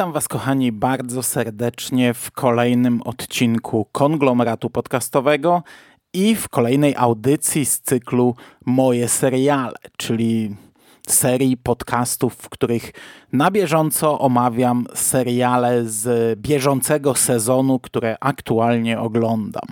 [0.00, 5.62] Witam Was, kochani, bardzo serdecznie w kolejnym odcinku konglomeratu podcastowego
[6.12, 8.34] i w kolejnej audycji z cyklu
[8.66, 10.56] Moje seriale, czyli
[11.08, 12.92] serii podcastów, w których
[13.32, 19.68] na bieżąco omawiam seriale z bieżącego sezonu, które aktualnie oglądam.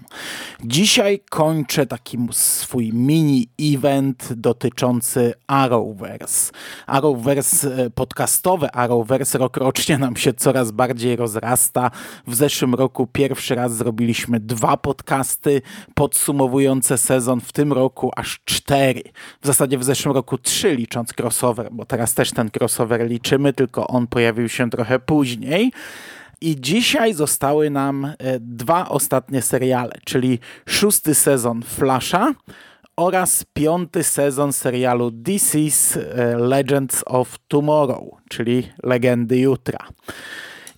[0.65, 6.53] Dzisiaj kończę taki swój mini-event dotyczący Arrowverse.
[6.87, 11.91] Arrowverse, e, podcastowe Arrowverse rokrocznie nam się coraz bardziej rozrasta.
[12.27, 15.63] W zeszłym roku pierwszy raz zrobiliśmy dwa podcasty
[15.95, 19.03] podsumowujące sezon, w tym roku aż cztery.
[19.43, 23.87] W zasadzie w zeszłym roku trzy licząc crossover, bo teraz też ten crossover liczymy tylko
[23.87, 25.73] on pojawił się trochę później.
[26.41, 32.35] I dzisiaj zostały nam e, dwa ostatnie seriale, czyli szósty sezon Flasha
[32.97, 39.89] oraz piąty sezon serialu DC's e, Legends of Tomorrow, czyli Legendy Jutra.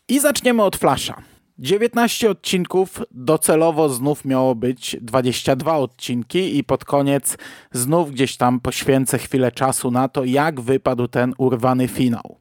[0.08, 1.22] I zaczniemy od Flasha.
[1.60, 7.38] 19 odcinków, docelowo znów miało być 22 odcinki i pod koniec
[7.72, 12.38] znów gdzieś tam poświęcę chwilę czasu na to, jak wypadł ten urwany finał.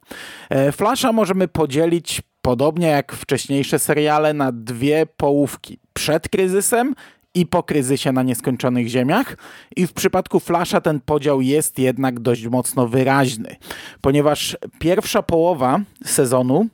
[0.50, 5.80] E, Flasha możemy podzielić, podobnie jak wcześniejsze seriale, na dwie połówki.
[5.94, 6.96] Przed kryzysem
[7.36, 9.38] i po kryzysie na nieskończonych ziemiach.
[9.76, 13.56] I w przypadku Flasha ten podział jest jednak dość mocno wyraźny,
[14.02, 16.68] ponieważ pierwsza połowa sezonu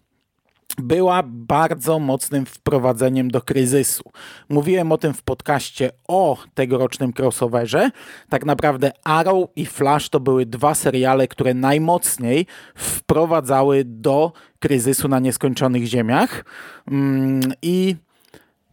[0.77, 4.03] była bardzo mocnym wprowadzeniem do kryzysu.
[4.49, 7.91] Mówiłem o tym w podcaście o tegorocznym crossoverze.
[8.29, 15.19] Tak naprawdę Arrow i Flash to były dwa seriale, które najmocniej wprowadzały do kryzysu na
[15.19, 16.45] nieskończonych ziemiach.
[16.91, 17.95] Mm, I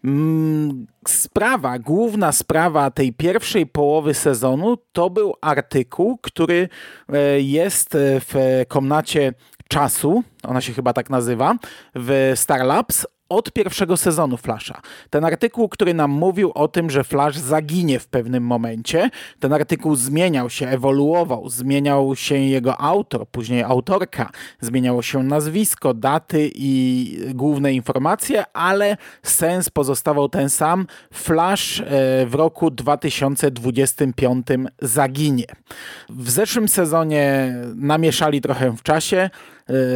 [0.04, 6.68] mm, sprawa, główna sprawa tej pierwszej połowy sezonu to był artykuł, który
[7.12, 9.32] e, jest w komnacie
[9.72, 11.54] czasu, ona się chyba tak nazywa,
[11.94, 14.80] w Star Labs od pierwszego sezonu Flasha.
[15.10, 19.10] Ten artykuł, który nam mówił o tym, że Flash zaginie w pewnym momencie,
[19.40, 26.50] ten artykuł zmieniał się, ewoluował, zmieniał się jego autor, później autorka, zmieniało się nazwisko, daty
[26.54, 30.86] i główne informacje, ale sens pozostawał ten sam.
[31.12, 31.84] Flash e,
[32.26, 34.46] w roku 2025
[34.82, 35.46] zaginie.
[36.08, 39.30] W zeszłym sezonie namieszali trochę w czasie,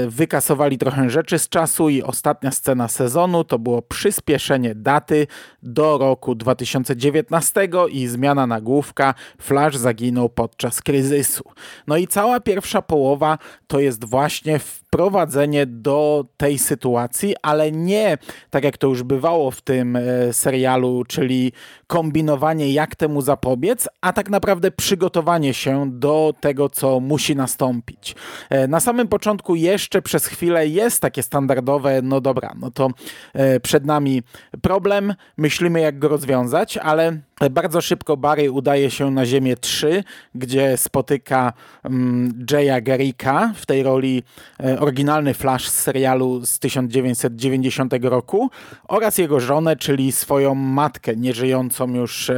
[0.09, 5.27] wykasowali trochę rzeczy z czasu i ostatnia scena sezonu to było przyspieszenie daty
[5.63, 11.45] do roku 2019 i zmiana nagłówka Flash zaginął podczas kryzysu.
[11.87, 18.19] No i cała pierwsza połowa to jest właśnie wprowadzenie do tej sytuacji, ale nie
[18.51, 21.53] tak jak to już bywało w tym e, serialu, czyli
[21.87, 28.15] kombinowanie jak temu zapobiec, a tak naprawdę przygotowanie się do tego, co musi nastąpić.
[28.51, 32.91] E, na samym początku jeszcze przez chwilę jest takie standardowe, no dobra, no to
[33.35, 34.23] e, przed nami
[34.63, 37.19] problem, myślimy jak go rozwiązać, ale
[37.51, 41.53] bardzo szybko Barry udaje się na Ziemię 3, gdzie spotyka
[41.85, 44.23] um, Jaya Garricka w tej roli
[44.65, 48.51] e, oryginalny Flash z serialu z 1990 roku
[48.89, 52.35] oraz jego żonę, czyli swoją matkę nieżyjącą już e,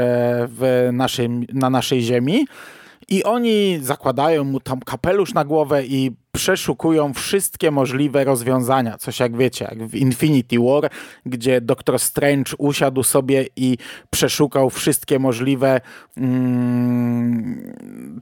[0.50, 2.46] w naszym, na naszej Ziemi.
[3.08, 8.98] I oni zakładają mu tam kapelusz na głowę i przeszukują wszystkie możliwe rozwiązania.
[8.98, 10.90] Coś jak wiecie, jak w Infinity War,
[11.26, 13.78] gdzie Doctor Strange usiadł sobie i
[14.10, 15.80] przeszukał wszystkie możliwe
[16.16, 17.74] mm,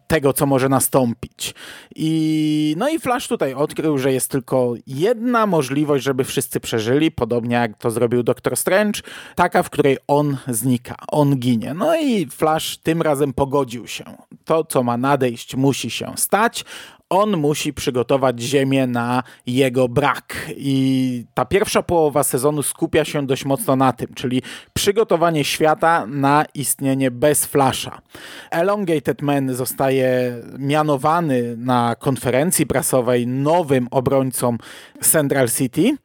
[0.06, 1.55] tego, co może nastąpić.
[1.97, 7.57] I, no i Flash tutaj odkrył, że jest tylko jedna możliwość, żeby wszyscy przeżyli, podobnie
[7.57, 9.01] jak to zrobił Doctor Strange,
[9.34, 11.75] taka, w której on znika, on ginie.
[11.75, 14.04] No i Flash tym razem pogodził się.
[14.45, 16.65] To, co ma nadejść, musi się stać
[17.11, 20.51] on musi przygotować ziemię na jego brak.
[20.57, 24.43] I ta pierwsza połowa sezonu skupia się dość mocno na tym, czyli
[24.75, 28.01] przygotowanie świata na istnienie bez Flasha.
[28.51, 34.57] Elongated Man zostaje mianowany na konferencji prasowej nowym obrońcą
[35.01, 35.97] Central City.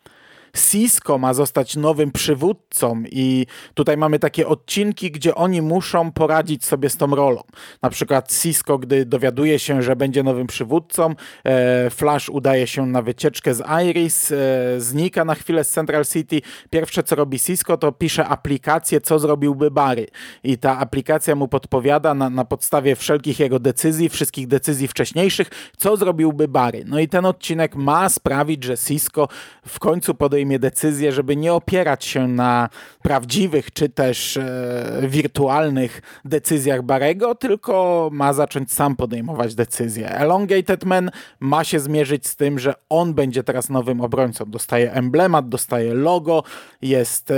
[0.53, 6.89] Cisco ma zostać nowym przywódcą i tutaj mamy takie odcinki, gdzie oni muszą poradzić sobie
[6.89, 7.43] z tą rolą.
[7.81, 13.01] Na przykład Cisco, gdy dowiaduje się, że będzie nowym przywódcą, e, Flash udaje się na
[13.01, 14.35] wycieczkę z Iris, e,
[14.77, 16.41] znika na chwilę z Central City.
[16.69, 20.07] Pierwsze co robi Cisco to pisze aplikację, co zrobiłby Barry
[20.43, 25.97] i ta aplikacja mu podpowiada na, na podstawie wszelkich jego decyzji, wszystkich decyzji wcześniejszych, co
[25.97, 26.83] zrobiłby Barry.
[26.87, 29.27] No i ten odcinek ma sprawić, że Cisco
[29.67, 32.69] w końcu podejmuje podejmie decyzję, żeby nie opierać się na
[33.01, 40.09] prawdziwych czy też e, wirtualnych decyzjach Barego, tylko ma zacząć sam podejmować decyzje.
[40.09, 44.45] Elongated Man ma się zmierzyć z tym, że on będzie teraz nowym obrońcą.
[44.45, 46.43] Dostaje emblemat, dostaje logo,
[46.81, 47.35] jest e,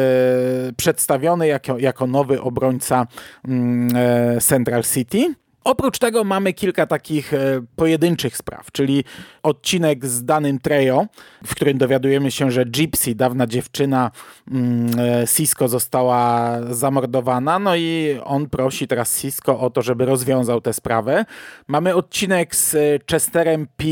[0.77, 3.07] przedstawiony jako, jako nowy obrońca
[3.47, 5.42] mm, e, Central City.
[5.63, 7.38] Oprócz tego mamy kilka takich e,
[7.75, 9.04] pojedynczych spraw, czyli
[9.44, 11.06] odcinek z danym Trejo,
[11.45, 14.12] w którym dowiadujemy się, że Gypsy, dawna dziewczyna
[14.51, 20.62] mm, e, Cisco została zamordowana, no i on prosi teraz Cisco o to, żeby rozwiązał
[20.62, 21.25] tę sprawę.
[21.68, 22.75] Mamy odcinek z
[23.12, 23.86] Chesterem P.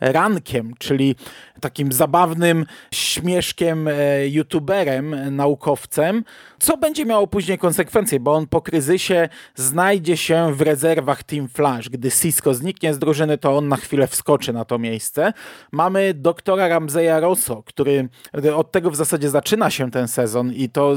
[0.00, 1.16] Rankiem, czyli
[1.60, 6.24] takim zabawnym śmieszkiem, e, youtuberem, naukowcem,
[6.58, 11.88] co będzie miało później konsekwencje, bo on po kryzysie znajdzie się w rezerwach Team Flash.
[11.88, 15.32] Gdy Cisco zniknie z drużyny, to on na chwilę wskoczy na to miejsce.
[15.72, 18.08] Mamy doktora Ramzeya Rosso, który
[18.54, 20.96] od tego w zasadzie zaczyna się ten sezon i to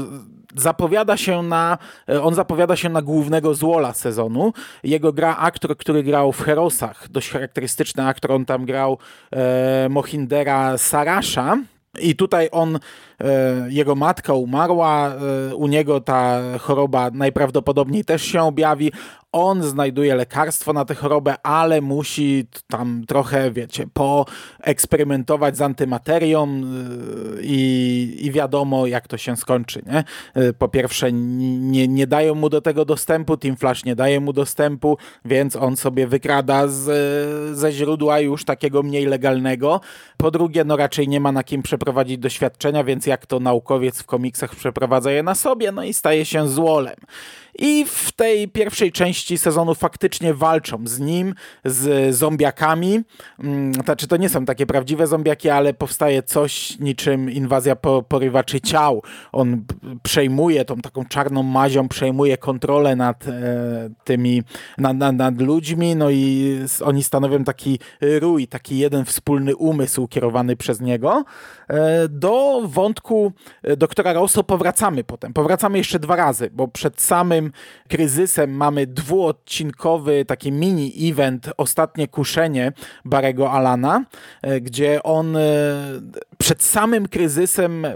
[0.56, 4.52] zapowiada się na, e, on zapowiada się na głównego złola sezonu.
[4.82, 8.98] Jego gra aktor, który grał w Herosach, dość charakterystyczny aktor, on tam grał
[9.32, 11.56] e, Mohindera Sarasha,
[11.98, 12.78] i tutaj on,
[13.68, 15.08] jego matka umarła,
[15.50, 18.92] e, u niego ta choroba najprawdopodobniej też się objawi.
[19.32, 26.60] On znajduje lekarstwo na tę chorobę, ale musi tam trochę, wiecie, poeksperymentować z antymaterią y,
[27.42, 29.82] i, i wiadomo, jak to się skończy.
[29.86, 30.04] Nie?
[30.58, 34.98] Po pierwsze, nie, nie dają mu do tego dostępu, Team Flash nie daje mu dostępu,
[35.24, 39.80] więc on sobie wykrada z, ze źródła już takiego mniej legalnego.
[40.16, 44.06] Po drugie, no raczej nie ma na kim przeprowadzić doświadczenia, więc jak to naukowiec w
[44.06, 46.96] komiksach przeprowadza je na sobie, no i staje się złolem.
[47.58, 53.00] I w tej pierwszej części sezonu faktycznie walczą z nim, z zombiakami.
[53.38, 57.76] Mm, znaczy, to nie są takie prawdziwe zombiaki, ale powstaje coś niczym inwazja
[58.08, 59.02] porywaczy ciał.
[59.32, 59.64] On
[60.02, 63.32] przejmuje tą taką czarną mazią, przejmuje kontrolę nad e,
[64.04, 64.42] tymi,
[64.78, 70.56] nad, nad, nad ludźmi, no i oni stanowią taki rój, taki jeden wspólny umysł kierowany
[70.56, 71.24] przez niego.
[71.68, 73.32] E, do wątku
[73.62, 75.32] e, doktora Rosso powracamy potem.
[75.32, 77.39] Powracamy jeszcze dwa razy, bo przed samym
[77.88, 82.72] kryzysem mamy dwuodcinkowy taki mini event, ostatnie kuszenie
[83.04, 84.04] Barego Alana,
[84.42, 85.36] e, gdzie on
[86.40, 87.86] przed samym kryzysem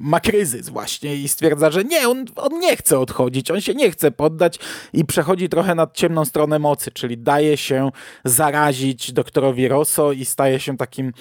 [0.00, 3.90] ma kryzys właśnie i stwierdza, że nie, on, on nie chce odchodzić, on się nie
[3.90, 4.58] chce poddać
[4.92, 7.90] i przechodzi trochę nad ciemną stronę mocy, czyli daje się
[8.24, 11.12] zarazić doktorowi Rosso i staje się takim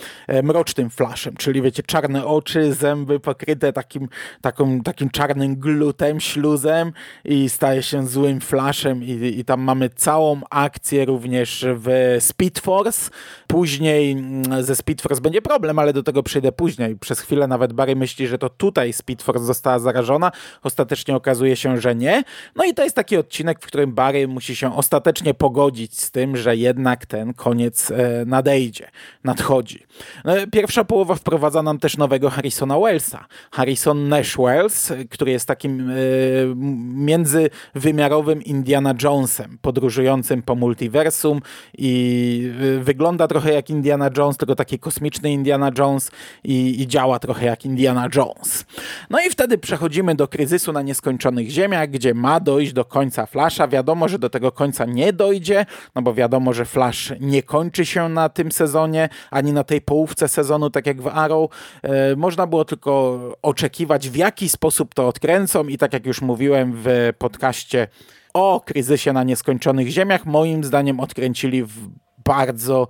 [0.43, 4.09] mrocznym flaszem, czyli wiecie, czarne oczy, zęby pokryte takim,
[4.41, 6.93] taką, takim czarnym glutem, śluzem
[7.25, 13.11] i staje się złym flaszem i, i tam mamy całą akcję również w Speed Force.
[13.51, 16.95] Później mm, ze Speed Force będzie problem, ale do tego przyjdę później.
[16.95, 20.31] Przez chwilę nawet Barry myśli, że to tutaj Speed Force została zarażona.
[20.63, 22.23] Ostatecznie okazuje się, że nie.
[22.55, 26.37] No i to jest taki odcinek, w którym Barry musi się ostatecznie pogodzić z tym,
[26.37, 28.87] że jednak ten koniec e, nadejdzie,
[29.23, 29.83] nadchodzi.
[30.25, 33.25] No, pierwsza połowa wprowadza nam też nowego Harrisona Wellsa.
[33.51, 36.53] Harrison Nash Wells, który jest takim y,
[36.94, 41.41] międzywymiarowym Indiana Jonesem, podróżującym po multiversum
[41.77, 46.11] i y, wygląda trochę jak Indiana Jones, tylko taki kosmiczny Indiana Jones
[46.43, 48.65] i, i działa trochę jak Indiana Jones.
[49.09, 53.67] No i wtedy przechodzimy do kryzysu na nieskończonych ziemiach, gdzie ma dojść do końca Flasha.
[53.67, 55.65] Wiadomo, że do tego końca nie dojdzie,
[55.95, 60.27] no bo wiadomo, że Flash nie kończy się na tym sezonie, ani na tej połówce
[60.27, 61.51] sezonu, tak jak w Arrow.
[61.81, 66.73] E, można było tylko oczekiwać, w jaki sposób to odkręcą i tak jak już mówiłem
[66.75, 67.87] w podcaście
[68.33, 71.89] o kryzysie na nieskończonych ziemiach, moim zdaniem odkręcili w
[72.25, 72.87] bardzo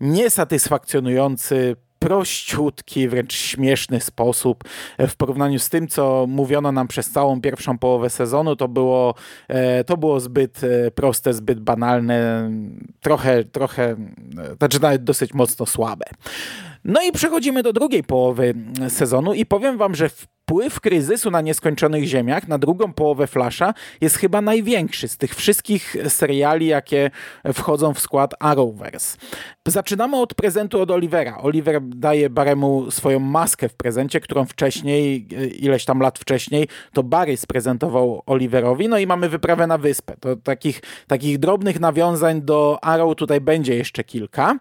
[0.00, 4.64] niesatysfakcjonujący, prościutki, wręcz śmieszny sposób.
[4.98, 9.14] W porównaniu z tym, co mówiono nam przez całą pierwszą połowę sezonu, to było,
[9.48, 12.50] e, to było zbyt e, proste, zbyt banalne,
[13.00, 13.96] trochę, trochę,
[14.58, 16.06] znaczy nawet dosyć mocno słabe.
[16.84, 18.54] No i przechodzimy do drugiej połowy
[18.88, 20.10] sezonu i powiem wam, że
[20.46, 25.96] wpływ kryzysu na nieskończonych ziemiach, na drugą połowę Flasha jest chyba największy z tych wszystkich
[26.08, 27.10] seriali, jakie
[27.54, 29.18] wchodzą w skład Arrowverse.
[29.68, 31.38] Zaczynamy od prezentu od Olivera.
[31.38, 35.28] Oliver daje Baremu swoją maskę w prezencie, którą wcześniej,
[35.64, 40.14] ileś tam lat wcześniej, to Barry sprezentował Oliverowi, no i mamy wyprawę na wyspę.
[40.20, 44.58] To takich, takich drobnych nawiązań do Arrow tutaj będzie jeszcze kilka.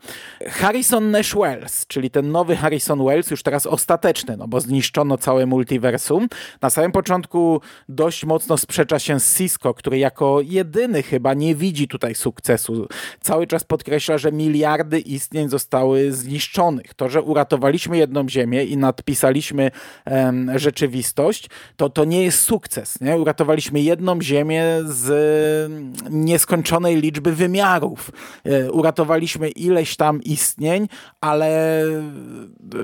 [0.48, 5.46] Harrison Nash Wells, czyli ten nowy Harrison Wells, już teraz ostateczny, no bo zniszczono całe
[5.46, 6.27] multi multiversum.
[6.62, 11.88] Na samym początku dość mocno sprzecza się z Cisco, który jako jedyny chyba nie widzi
[11.88, 12.88] tutaj sukcesu.
[13.22, 16.94] Cały czas podkreśla, że miliardy istnień zostały zniszczonych.
[16.94, 19.72] To, że uratowaliśmy jedną ziemię i nadpisaliśmy
[20.05, 23.01] um, rzeczywistość, to to nie jest sukces.
[23.01, 23.17] Nie?
[23.17, 25.72] Uratowaliśmy jedną ziemię z
[26.10, 28.12] nieskończonej liczby wymiarów.
[28.44, 30.88] E, uratowaliśmy ileś tam istnień,
[31.22, 31.82] ale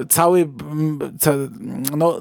[0.10, 0.50] cały,
[1.98, 2.20] no,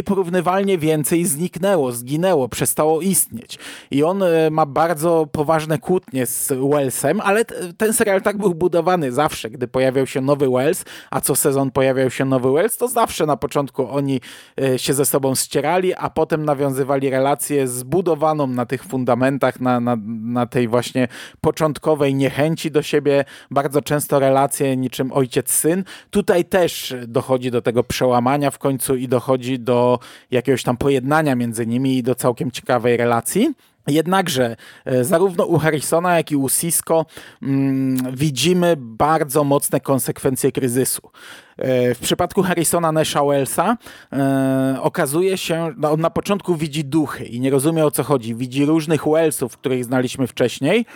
[0.00, 3.58] nieporównywalnie więcej zniknęło, zginęło, przestało istnieć.
[3.90, 7.44] I on e, ma bardzo poważne kłótnie z Wellsem, ale
[7.76, 12.10] ten serial tak był budowany zawsze, gdy pojawiał się nowy Wells, a co sezon pojawiał
[12.10, 14.20] się nowy Wells, to zawsze na początku oni
[14.60, 19.96] e, się ze sobą ścierali, a potem nawiązywali relację zbudowaną na tych fundamentach, na, na,
[20.22, 21.08] na tej właśnie
[21.40, 25.84] początkowej niechęci do siebie, bardzo często relacje niczym ojciec-syn.
[26.10, 29.89] Tutaj też dochodzi do tego przełamania w końcu i dochodzi do
[30.30, 33.54] jakiegoś tam pojednania między nimi i do całkiem ciekawej relacji.
[33.86, 37.06] Jednakże e, zarówno u Harrisona, jak i u Cisco
[37.42, 41.10] mm, widzimy bardzo mocne konsekwencje kryzysu.
[41.56, 43.76] E, w przypadku Harrisona Nesha Wellsa
[44.12, 48.34] e, okazuje się, no on na początku widzi duchy i nie rozumie o co chodzi.
[48.34, 50.86] Widzi różnych Wellsów, których znaliśmy wcześniej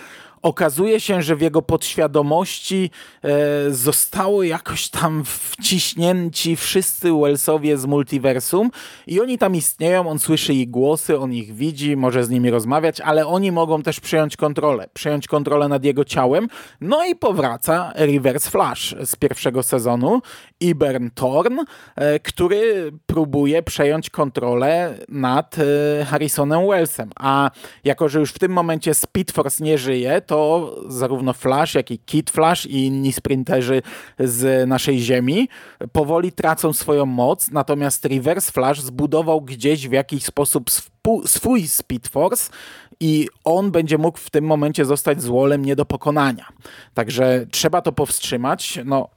[0.45, 2.91] okazuje się, że w jego podświadomości
[3.23, 8.71] e, zostało jakoś tam wciśnięci wszyscy Wellsowie z multiversum
[9.07, 13.01] i oni tam istnieją, on słyszy ich głosy, on ich widzi, może z nimi rozmawiać,
[13.01, 16.49] ale oni mogą też przejąć kontrolę, przejąć kontrolę nad jego ciałem.
[16.81, 20.23] No i powraca Reverse Flash z pierwszego sezonu,
[20.61, 21.59] Ibern Thorn,
[21.97, 27.51] e, który próbuje przejąć kontrolę nad e, Harrisonem Wellsem, a
[27.85, 31.99] jako, że już w tym momencie Speed Force nie żyje, to zarówno Flash, jak i
[31.99, 33.83] Kid Flash i inni sprinterzy
[34.19, 35.49] z naszej Ziemi
[35.93, 40.71] powoli tracą swoją moc, natomiast Reverse Flash zbudował gdzieś w jakiś sposób
[41.27, 42.53] swój Speed Force
[43.01, 46.49] i on będzie mógł w tym momencie zostać złolem nie do pokonania.
[46.95, 48.79] Także trzeba to powstrzymać.
[48.85, 49.09] No,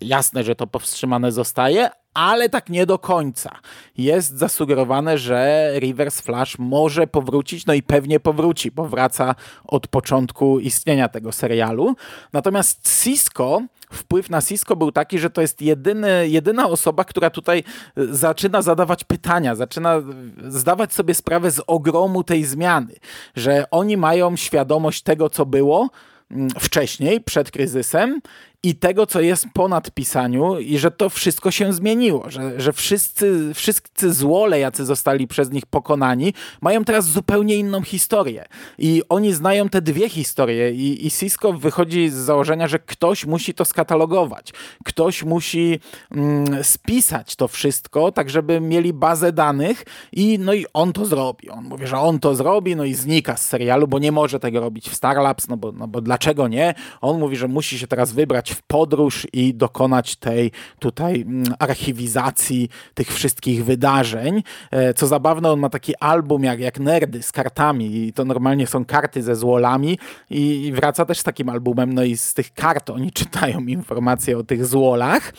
[0.00, 3.50] jasne, że to powstrzymane zostaje, ale tak nie do końca.
[3.98, 10.60] Jest zasugerowane, że Reverse Flash może powrócić, no i pewnie powróci, bo wraca od początku
[10.60, 11.96] istnienia tego serialu.
[12.32, 17.64] Natomiast Cisco, wpływ na Cisco był taki, że to jest jedyny, jedyna osoba, która tutaj
[17.96, 20.02] zaczyna zadawać pytania, zaczyna
[20.48, 22.94] zdawać sobie sprawę z ogromu tej zmiany,
[23.36, 25.90] że oni mają świadomość tego, co było,
[26.30, 28.20] mm, wcześniej, przed kryzysem
[28.62, 33.54] i tego, co jest po nadpisaniu i że to wszystko się zmieniło, że, że wszyscy,
[33.54, 38.44] wszyscy złole, jacy zostali przez nich pokonani, mają teraz zupełnie inną historię.
[38.78, 43.54] I oni znają te dwie historie i, i Cisco wychodzi z założenia, że ktoś musi
[43.54, 44.52] to skatalogować.
[44.84, 50.92] Ktoś musi mm, spisać to wszystko, tak żeby mieli bazę danych i no i on
[50.92, 51.50] to zrobi.
[51.50, 54.60] On mówi, że on to zrobi, no i znika z serialu, bo nie może tego
[54.60, 56.74] robić w Starlabs, no bo, no bo dlaczego nie?
[57.00, 62.68] On mówi, że musi się teraz wybrać w podróż i dokonać tej tutaj mm, archiwizacji
[62.94, 64.42] tych wszystkich wydarzeń.
[64.70, 68.66] E, co zabawne, on ma taki album jak, jak Nerdy z kartami i to normalnie
[68.66, 69.98] są karty ze złolami
[70.30, 74.44] i wraca też z takim albumem, no i z tych kart oni czytają informacje o
[74.44, 75.32] tych złolach,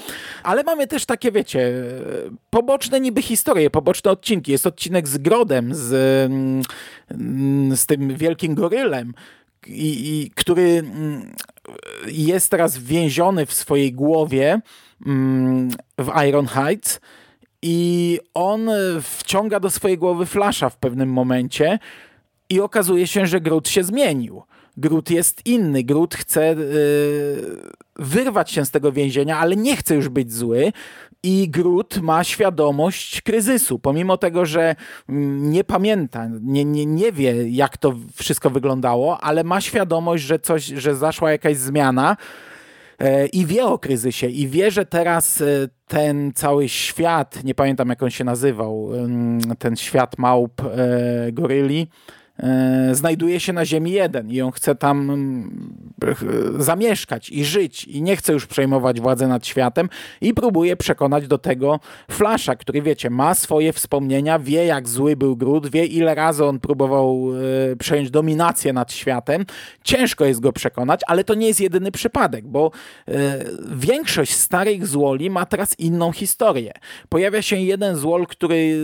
[0.43, 1.73] ale mamy też takie, wiecie,
[2.49, 4.51] poboczne niby historie, poboczne odcinki.
[4.51, 5.93] Jest odcinek z Grodem, z,
[7.11, 9.13] mm, z tym wielkim gorylem,
[9.67, 11.35] i, i który mm,
[12.07, 14.61] jest teraz więziony w swojej głowie
[15.05, 16.99] mm, w Iron Heights
[17.61, 18.69] i on
[19.01, 21.79] wciąga do swojej głowy Flasha w pewnym momencie
[22.49, 24.43] i okazuje się, że Groot się zmienił.
[24.77, 25.83] Groot jest inny.
[25.83, 30.71] Groot chce yy, wyrwać się z tego więzienia, ale nie chce już być zły.
[31.23, 34.75] I Groot ma świadomość kryzysu, pomimo tego, że
[35.09, 40.39] mm, nie pamięta, nie, nie, nie wie, jak to wszystko wyglądało, ale ma świadomość, że
[40.39, 42.17] coś, że zaszła jakaś zmiana
[42.99, 45.45] e, i wie o kryzysie i wie, że teraz e,
[45.87, 48.89] ten cały świat, nie pamiętam jak on się nazywał,
[49.59, 51.87] ten świat małp e, goryli,
[52.91, 55.73] znajduje się na Ziemi jeden i on chce tam mm,
[56.59, 59.89] zamieszkać i żyć i nie chce już przejmować władzy nad światem
[60.21, 61.79] i próbuje przekonać do tego
[62.11, 66.59] Flasha, który wiecie, ma swoje wspomnienia, wie jak zły był Groot, wie ile razy on
[66.59, 67.29] próbował
[67.71, 69.45] e, przejąć dominację nad światem.
[69.83, 72.71] Ciężko jest go przekonać, ale to nie jest jedyny przypadek, bo
[73.07, 76.73] e, większość starych złoli ma teraz inną historię.
[77.09, 78.77] Pojawia się jeden złol, który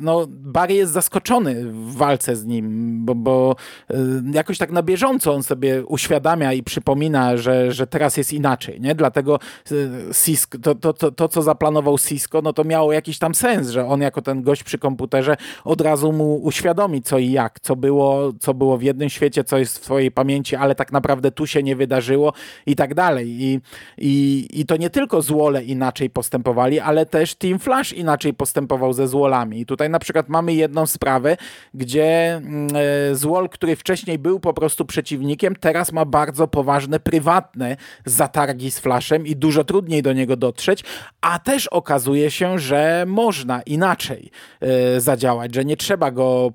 [0.00, 3.56] no, Barry jest zaskoczony w walce z nim bo, bo
[3.90, 3.96] y,
[4.32, 8.94] jakoś tak na bieżąco on sobie uświadamia i przypomina, że, że teraz jest inaczej, nie?
[8.94, 9.38] Dlatego
[9.72, 9.90] y,
[10.24, 13.86] Cisco, to, to, to, to, co zaplanował Cisco, no to miało jakiś tam sens, że
[13.86, 18.32] on jako ten gość przy komputerze od razu mu uświadomi co i jak, co było,
[18.40, 21.62] co było w jednym świecie, co jest w twojej pamięci, ale tak naprawdę tu się
[21.62, 22.32] nie wydarzyło
[22.66, 23.28] i tak dalej.
[23.28, 23.60] I,
[23.98, 29.08] i, i to nie tylko złole inaczej postępowali, ale też Team Flash inaczej postępował ze
[29.08, 29.60] złolami.
[29.60, 31.36] I tutaj na przykład mamy jedną sprawę,
[31.74, 32.68] gdzie mm,
[33.12, 37.76] złol, który wcześniej był po prostu przeciwnikiem, teraz ma bardzo poważne prywatne
[38.06, 40.84] zatargi z Flashem i dużo trudniej do niego dotrzeć,
[41.20, 46.52] a też okazuje się, że można inaczej e, zadziałać, że nie trzeba go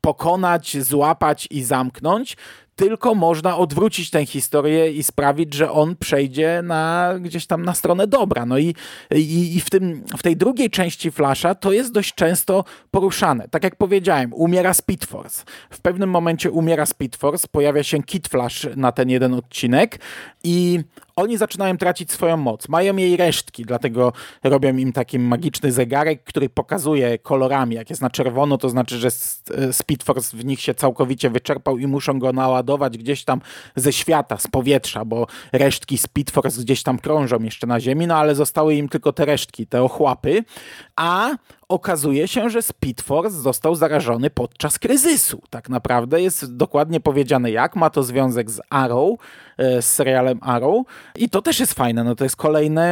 [0.00, 2.36] pokonać, złapać i zamknąć,
[2.76, 8.06] tylko można odwrócić tę historię i sprawić, że on przejdzie na gdzieś tam na stronę
[8.06, 8.46] dobra.
[8.46, 8.74] No i,
[9.14, 13.48] i, i w, tym, w tej drugiej części Flasha to jest dość często poruszane.
[13.48, 15.44] Tak jak powiedziałem, umiera Speed Force.
[15.70, 20.00] W pewnym momencie umiera Speed Force, pojawia się Kid Flash na ten jeden odcinek
[20.44, 20.80] i
[21.16, 22.68] oni zaczynają tracić swoją moc.
[22.68, 24.12] Mają jej resztki, dlatego
[24.44, 27.76] robią im taki magiczny zegarek, który pokazuje kolorami.
[27.76, 29.10] Jak jest na czerwono, to znaczy, że
[29.72, 32.63] Speed Force w nich się całkowicie wyczerpał i muszą go naładować
[32.98, 33.40] gdzieś tam
[33.76, 38.16] ze świata, z powietrza, bo resztki Speed Force gdzieś tam krążą jeszcze na ziemi, no
[38.16, 40.44] ale zostały im tylko te resztki, te ochłapy.
[40.96, 41.30] A
[41.68, 45.42] okazuje się, że Speed Force został zarażony podczas kryzysu.
[45.50, 47.76] Tak naprawdę jest dokładnie powiedziane jak.
[47.76, 49.18] Ma to związek z Arrow,
[49.58, 52.04] z serialem Arrow i to też jest fajne.
[52.04, 52.82] No to jest kolejny,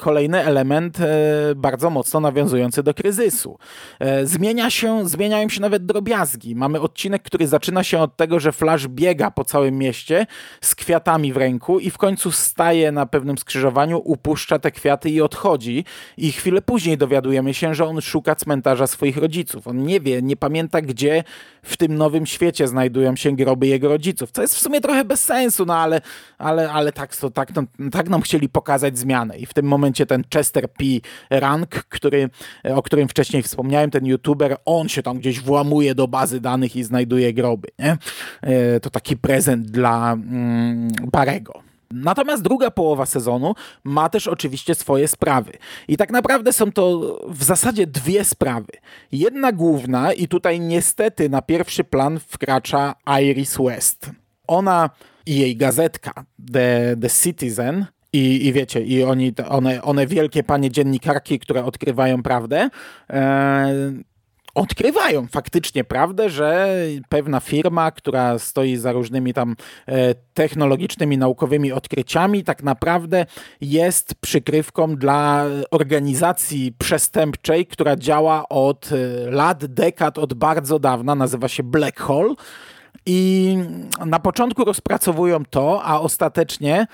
[0.00, 1.08] kolejny element e,
[1.56, 3.58] bardzo mocno nawiązujący do kryzysu.
[4.00, 6.54] E, zmienia się, zmieniają się nawet drobiazgi.
[6.54, 10.26] Mamy odcinek, który zaczyna się od tego, że Flash biega po całym mieście
[10.60, 15.20] z kwiatami w ręku i w końcu staje na pewnym skrzyżowaniu, upuszcza te kwiaty i
[15.20, 15.84] odchodzi.
[16.16, 19.66] I chwilę później dowiadujemy się, że on szuka cmentarza swoich rodziców.
[19.66, 21.24] On nie wie, nie pamięta, gdzie
[21.62, 25.24] w tym nowym świecie znajdują się groby jego rodziców, co jest w sumie trochę bez
[25.24, 26.00] sensu, no ale,
[26.38, 29.38] ale, ale tak, to, tak, no, tak nam chcieli pokazać zmianę.
[29.38, 30.84] I w tym momencie ten Chester P.
[31.30, 32.30] Rank, który,
[32.74, 36.84] o którym wcześniej wspomniałem, ten youtuber, on się tam gdzieś włamuje do bazy danych i
[36.84, 37.68] znajduje groby.
[37.78, 37.96] Nie?
[38.42, 41.72] E, to taki prezent dla mm, Barego.
[41.92, 45.52] Natomiast druga połowa sezonu ma też oczywiście swoje sprawy.
[45.88, 48.72] I tak naprawdę są to w zasadzie dwie sprawy.
[49.12, 54.10] Jedna główna, i tutaj niestety na pierwszy plan wkracza Iris West.
[54.46, 54.90] Ona
[55.26, 56.12] i jej gazetka
[56.52, 62.22] The, The Citizen i, I wiecie, i oni, one, one wielkie panie dziennikarki, które odkrywają
[62.22, 62.68] prawdę,
[63.10, 63.92] e,
[64.54, 66.76] odkrywają faktycznie prawdę, że
[67.08, 69.56] pewna firma, która stoi za różnymi tam
[69.86, 73.26] e, technologicznymi, naukowymi odkryciami, tak naprawdę
[73.60, 81.48] jest przykrywką dla organizacji przestępczej, która działa od e, lat, dekad, od bardzo dawna, nazywa
[81.48, 82.34] się Black Hole.
[83.06, 83.58] I
[84.06, 86.86] na początku rozpracowują to, a ostatecznie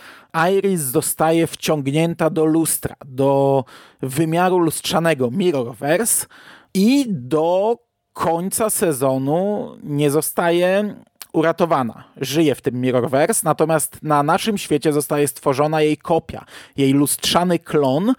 [0.50, 3.64] Iris zostaje wciągnięta do lustra, do
[4.02, 6.26] wymiaru lustrzanego Mirrorverse,
[6.74, 7.78] i do
[8.12, 10.94] końca sezonu nie zostaje
[11.32, 12.04] uratowana.
[12.16, 16.44] Żyje w tym Mirrorverse, natomiast na naszym świecie zostaje stworzona jej kopia,
[16.76, 18.14] jej lustrzany klon,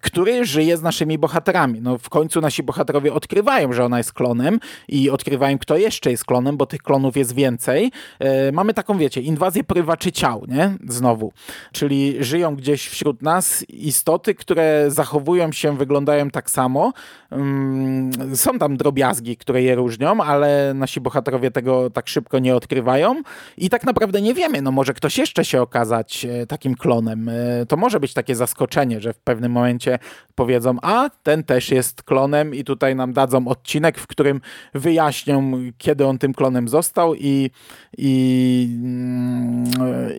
[0.00, 1.80] który żyje z naszymi bohaterami.
[1.80, 6.24] No, w końcu nasi bohaterowie odkrywają, że ona jest klonem i odkrywają, kto jeszcze jest
[6.24, 7.92] klonem, bo tych klonów jest więcej.
[8.18, 10.76] E, mamy taką, wiecie, inwazję prywaczy ciał, nie?
[10.88, 11.32] Znowu.
[11.72, 16.92] Czyli żyją gdzieś wśród nas istoty, które zachowują się, wyglądają tak samo.
[17.30, 23.22] Mm, są tam drobiazgi, które je różnią, ale nasi bohaterowie tego tak szybko nie odkrywają
[23.56, 27.28] i tak naprawdę nie wiemy, no może ktoś jeszcze się okazać e, takim klonem.
[27.28, 29.98] E, to może być takie zaskoczenie, że w pewnym momencie
[30.34, 34.40] powiedzą, a ten też jest klonem i tutaj nam dadzą odcinek, w którym
[34.74, 37.50] wyjaśnią, kiedy on tym klonem został i,
[37.98, 38.68] i,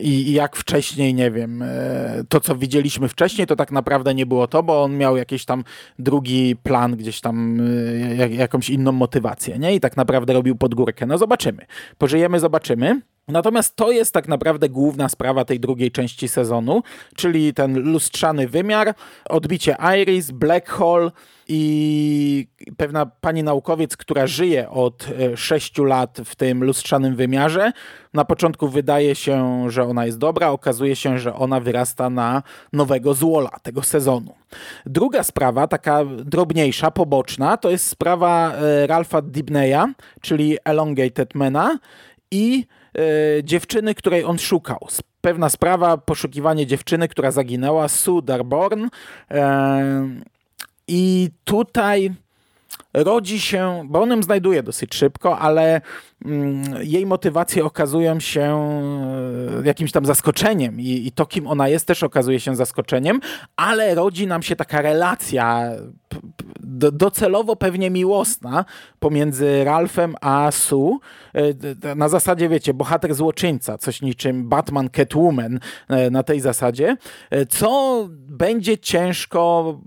[0.00, 4.26] i, i jak wcześniej, nie wiem, e, to co widzieliśmy wcześniej, to tak naprawdę nie
[4.26, 5.64] było to, bo on miał jakiś tam
[5.98, 9.74] drugi plan, gdzieś tam e, jak, jakąś inną motywację, nie?
[9.74, 11.06] I tak naprawdę robił podgórkę.
[11.06, 11.66] No zobaczymy.
[11.98, 13.00] Pożyjemy, zobaczymy.
[13.28, 16.82] Natomiast to jest tak naprawdę główna sprawa tej drugiej części sezonu,
[17.16, 18.94] czyli ten lustrzany wymiar,
[19.28, 21.10] odbicie Iris, Black Hole
[21.48, 27.72] i pewna pani naukowiec, która żyje od e, sześciu lat w tym lustrzanym wymiarze.
[28.14, 33.14] Na początku wydaje się, że ona jest dobra, okazuje się, że ona wyrasta na nowego
[33.14, 34.34] złola tego sezonu.
[34.86, 39.84] Druga sprawa, taka drobniejsza, poboczna, to jest sprawa e, Ralpha Dibneya,
[40.20, 41.78] czyli Elongated Mena
[42.30, 42.66] i
[43.42, 44.88] dziewczyny, której on szukał.
[45.20, 48.88] Pewna sprawa, poszukiwanie dziewczyny, która zaginęła, Sue Darborn.
[49.30, 50.08] E,
[50.88, 52.10] I tutaj
[52.94, 55.80] rodzi się, bo on ją znajduje dosyć szybko, ale
[56.24, 58.42] mm, jej motywacje okazują się
[59.62, 63.20] e, jakimś tam zaskoczeniem I, i to, kim ona jest, też okazuje się zaskoczeniem,
[63.56, 65.70] ale rodzi nam się taka relacja
[66.92, 68.64] docelowo pewnie miłosna
[68.98, 70.98] pomiędzy Ralphem a Sue.
[71.34, 76.96] E, na zasadzie, wiecie, bohater złoczyńca, coś niczym Batman Catwoman e, na tej zasadzie,
[77.48, 79.80] co będzie ciężko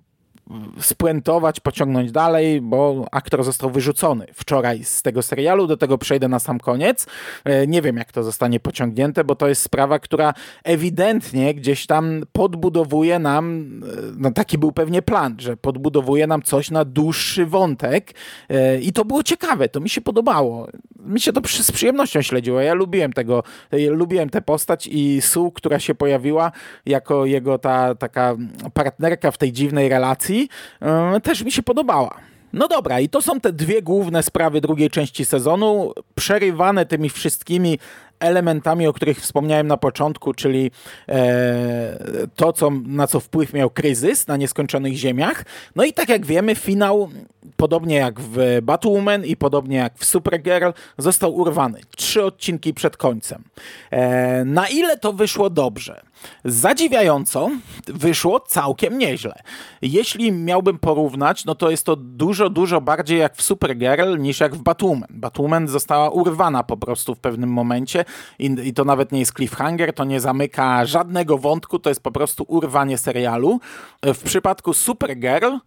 [0.79, 5.67] spuentować, pociągnąć dalej, bo aktor został wyrzucony wczoraj z tego serialu.
[5.67, 7.07] Do tego przejdę na sam koniec.
[7.43, 12.21] E, nie wiem, jak to zostanie pociągnięte, bo to jest sprawa, która ewidentnie gdzieś tam
[12.31, 18.11] podbudowuje nam, e, no taki był pewnie plan, że podbudowuje nam coś na dłuższy wątek
[18.49, 20.67] e, i to było ciekawe, to mi się podobało.
[20.99, 22.61] Mi się to z przyjemnością śledziło.
[22.61, 23.43] Ja lubiłem tego,
[23.89, 26.51] lubiłem tę postać i Sue, która się pojawiła
[26.85, 28.35] jako jego ta taka
[28.73, 30.34] partnerka w tej dziwnej relacji,
[30.81, 32.19] E, też mi się podobała.
[32.53, 37.79] No dobra, i to są te dwie główne sprawy drugiej części sezonu, przerywane tymi wszystkimi
[38.19, 40.71] elementami, o których wspomniałem na początku, czyli
[41.09, 45.45] e, to, co, na co wpływ miał kryzys na nieskończonych ziemiach.
[45.75, 47.09] No i tak jak wiemy, finał,
[47.55, 51.79] podobnie jak w Batwoman i podobnie jak w Supergirl, został urwany.
[51.95, 53.43] Trzy odcinki przed końcem.
[53.91, 56.01] E, na ile to wyszło dobrze?
[56.45, 57.49] Zadziwiająco
[57.87, 59.35] wyszło całkiem nieźle.
[59.81, 64.55] Jeśli miałbym porównać, no to jest to dużo, dużo bardziej jak w Supergirl niż jak
[64.55, 65.09] w Batwoman.
[65.09, 68.05] Batwoman została urwana po prostu w pewnym momencie
[68.39, 72.11] i, i to nawet nie jest cliffhanger, to nie zamyka żadnego wątku, to jest po
[72.11, 73.59] prostu urwanie serialu.
[74.03, 75.57] W przypadku Supergirl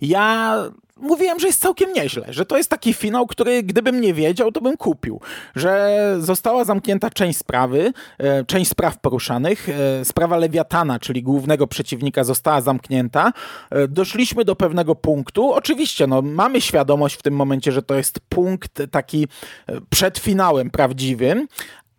[0.00, 0.56] ja
[0.96, 4.60] mówiłem, że jest całkiem nieźle, że to jest taki finał, który gdybym nie wiedział, to
[4.60, 5.20] bym kupił.
[5.54, 12.24] Że została zamknięta część sprawy, e, część spraw poruszanych, e, sprawa Lewiatana, czyli głównego przeciwnika
[12.24, 13.32] została zamknięta.
[13.70, 15.52] E, doszliśmy do pewnego punktu.
[15.52, 19.28] Oczywiście, no, mamy świadomość w tym momencie, że to jest punkt taki
[19.90, 21.46] przed finałem prawdziwym,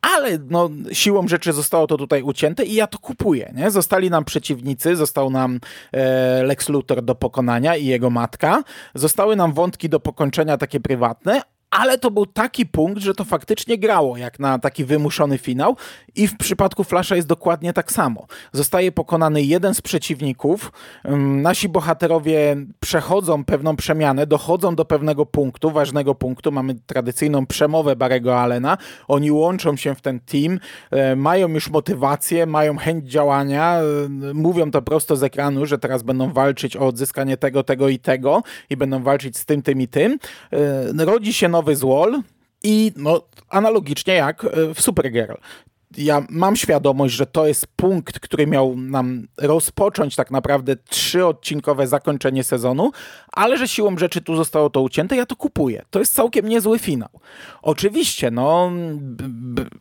[0.02, 3.54] ale no, siłą rzeczy zostało to tutaj ucięte i ja to kupuję.
[3.56, 3.72] Nie?
[3.72, 5.60] Zostali nam przeciwnicy, został nam
[5.92, 8.64] e, Lex Luthor do pokonania i jego matka,
[8.96, 13.78] zostały nam wątki do pokończenia takie prywatne, ale to był taki punkt, że to faktycznie
[13.78, 15.76] grało jak na taki wymuszony finał
[16.16, 18.28] i w przypadku Flasha jest dokładnie tak samo.
[18.52, 20.72] Zostaje pokonany jeden z przeciwników,
[21.42, 28.40] nasi bohaterowie przechodzą pewną przemianę, dochodzą do pewnego punktu, ważnego punktu, mamy tradycyjną przemowę Barego
[28.40, 28.78] Allena,
[29.08, 30.60] oni łączą się w ten team,
[30.92, 33.84] e, mają już motywację, mają chęć działania, e,
[34.34, 38.44] mówią to prosto z ekranu, że teraz będą walczyć o odzyskanie tego, tego i tego
[38.70, 40.20] i będą walczyć z tym, tym i tym.
[41.00, 42.22] E, rodzi się nowy złol
[42.64, 45.34] i no, analogicznie jak e, w Supergirl
[45.98, 52.44] ja mam świadomość, że to jest punkt, który miał nam rozpocząć tak naprawdę trzyodcinkowe zakończenie
[52.44, 52.92] sezonu,
[53.32, 55.86] ale że siłą rzeczy tu zostało to ucięte, ja to kupuję.
[55.90, 57.10] To jest całkiem niezły finał.
[57.62, 58.72] Oczywiście, no,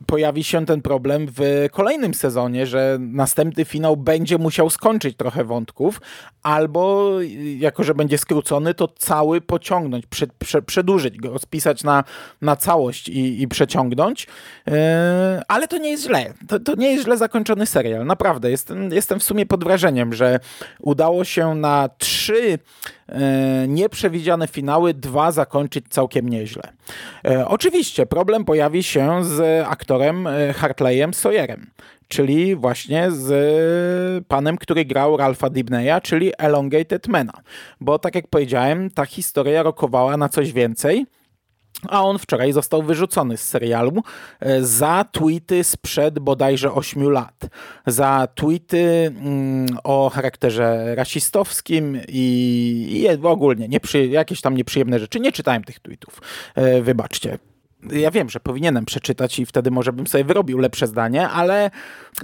[0.06, 6.00] pojawi się ten problem w kolejnym sezonie, że następny finał będzie musiał skończyć trochę wątków,
[6.42, 7.12] albo
[7.58, 12.04] jako, że będzie skrócony, to cały pociągnąć, prze, prze, przedłużyć go, rozpisać na,
[12.42, 14.26] na całość i, i przeciągnąć.
[14.66, 14.74] Yy,
[15.48, 16.34] ale to nie jest źle.
[16.48, 18.06] To, to nie jest źle zakończony serial.
[18.06, 18.50] Naprawdę.
[18.50, 20.40] Jestem, jestem w sumie pod wrażeniem, że
[20.80, 22.58] udało się na trzy
[23.08, 26.62] e, nieprzewidziane finały, dwa zakończyć całkiem nieźle.
[27.24, 31.66] E, oczywiście problem pojawi się z aktorem e, Hartleyem Sawyerem
[32.08, 37.32] czyli właśnie z panem, który grał Ralpha Dibneya, czyli Elongated Mana.
[37.80, 41.06] Bo tak jak powiedziałem, ta historia rokowała na coś więcej.
[41.88, 44.02] A on wczoraj został wyrzucony z serialu
[44.40, 47.48] e, za tweety sprzed bodajże 8 lat.
[47.86, 55.20] Za tweety mm, o charakterze rasistowskim i, ogólnie nieprzy, jakieś tam nieprzyjemne rzeczy.
[55.20, 56.22] Nie czytałem tych tweetów.
[56.54, 57.38] E, wybaczcie
[57.92, 61.70] ja wiem, że powinienem przeczytać i wtedy może bym sobie wyrobił lepsze zdanie, ale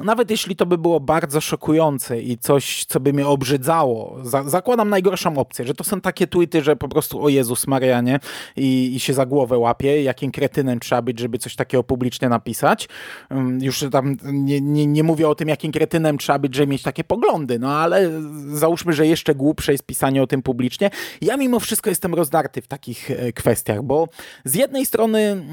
[0.05, 4.91] nawet jeśli to by było bardzo szokujące i coś, co by mnie obrzydzało, za zakładam
[4.91, 8.21] najgorszą opcję, że to są takie tweety, że po prostu o Jezus Marianie
[8.57, 12.89] i, i się za głowę łapie, jakim kretynem trzeba być, żeby coś takiego publicznie napisać.
[13.31, 16.83] Um, już tam nie, nie, nie mówię o tym, jakim kretynem trzeba być, żeby mieć
[16.83, 18.11] takie poglądy, no ale
[18.53, 20.91] załóżmy, że jeszcze głupsze jest pisanie o tym publicznie.
[21.21, 24.09] Ja mimo wszystko jestem rozdarty w takich e, kwestiach, bo
[24.45, 25.52] z jednej strony Mm,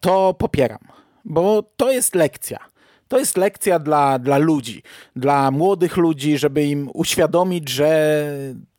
[0.00, 0.78] to popieram,
[1.24, 2.58] bo to jest lekcja.
[3.08, 4.82] To jest lekcja dla, dla ludzi,
[5.16, 8.14] dla młodych ludzi, żeby im uświadomić, że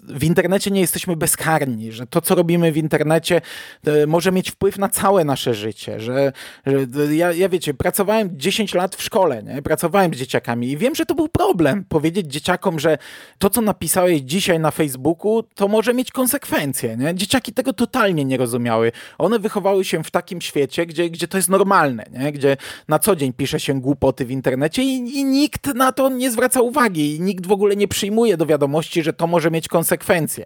[0.04, 3.42] w internecie nie jesteśmy bezkarni, że to, co robimy w internecie,
[3.86, 6.34] e, może mieć wpływ na całe nasze życie, że,
[6.66, 9.62] że ja, ja wiecie, pracowałem 10 lat w szkole, nie?
[9.62, 12.98] pracowałem z dzieciakami i wiem, że to był problem powiedzieć dzieciakom, że
[13.38, 16.98] to, co napisałeś dzisiaj na Facebooku, to może mieć konsekwencje.
[16.98, 17.16] Nie?
[17.16, 18.92] Dzieciaki tego totalnie nie rozumiały.
[19.18, 22.32] One wychowały się w takim świecie, gdzie, gdzie to jest normalne, nie?
[22.32, 26.32] gdzie na co dzień pisze się głupoty w internecie i, i nikt na to nie
[26.32, 30.46] zwraca uwagi i nikt w ogóle nie przyjmuje do wiadomości, że to może mieć konsekwencje.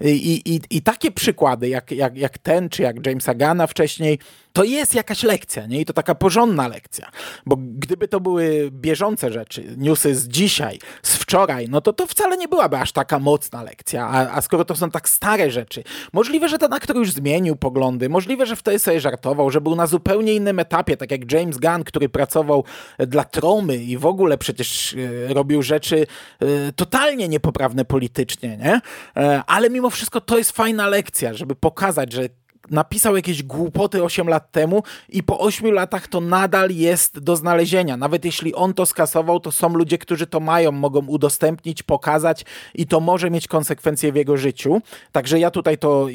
[0.00, 4.18] I, i, i takie przykłady, jak, jak, jak ten, czy jak Jamesa Gana wcześniej,
[4.54, 5.80] to jest jakaś lekcja, nie?
[5.80, 7.10] I to taka porządna lekcja.
[7.46, 12.36] Bo gdyby to były bieżące rzeczy, newsy z dzisiaj, z wczoraj, no to to wcale
[12.36, 14.06] nie byłaby aż taka mocna lekcja.
[14.06, 18.08] A, a skoro to są tak stare rzeczy, możliwe, że ten aktor już zmienił poglądy,
[18.08, 21.84] możliwe, że wtedy sobie żartował, że był na zupełnie innym etapie, tak jak James Gunn,
[21.84, 22.64] który pracował
[22.98, 24.94] dla Tromy i w ogóle przecież
[25.28, 26.06] e, robił rzeczy
[26.40, 28.80] e, totalnie niepoprawne politycznie, nie?
[29.16, 32.28] E, ale mimo wszystko to jest fajna lekcja, żeby pokazać, że
[32.70, 37.96] napisał jakieś głupoty 8 lat temu i po 8 latach to nadal jest do znalezienia.
[37.96, 42.86] Nawet jeśli on to skasował, to są ludzie, którzy to mają, mogą udostępnić, pokazać i
[42.86, 44.82] to może mieć konsekwencje w jego życiu.
[45.12, 46.06] Także ja tutaj to,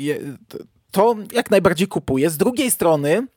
[0.91, 2.29] to jak najbardziej kupuję.
[2.29, 3.27] Z drugiej strony,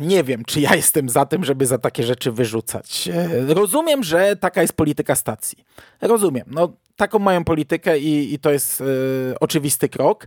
[0.00, 3.08] nie wiem, czy ja jestem za tym, żeby za takie rzeczy wyrzucać.
[3.48, 5.58] Rozumiem, że taka jest polityka stacji.
[6.00, 6.46] Rozumiem.
[6.50, 8.84] No, taką mają politykę i, i to jest y,
[9.40, 10.26] oczywisty krok.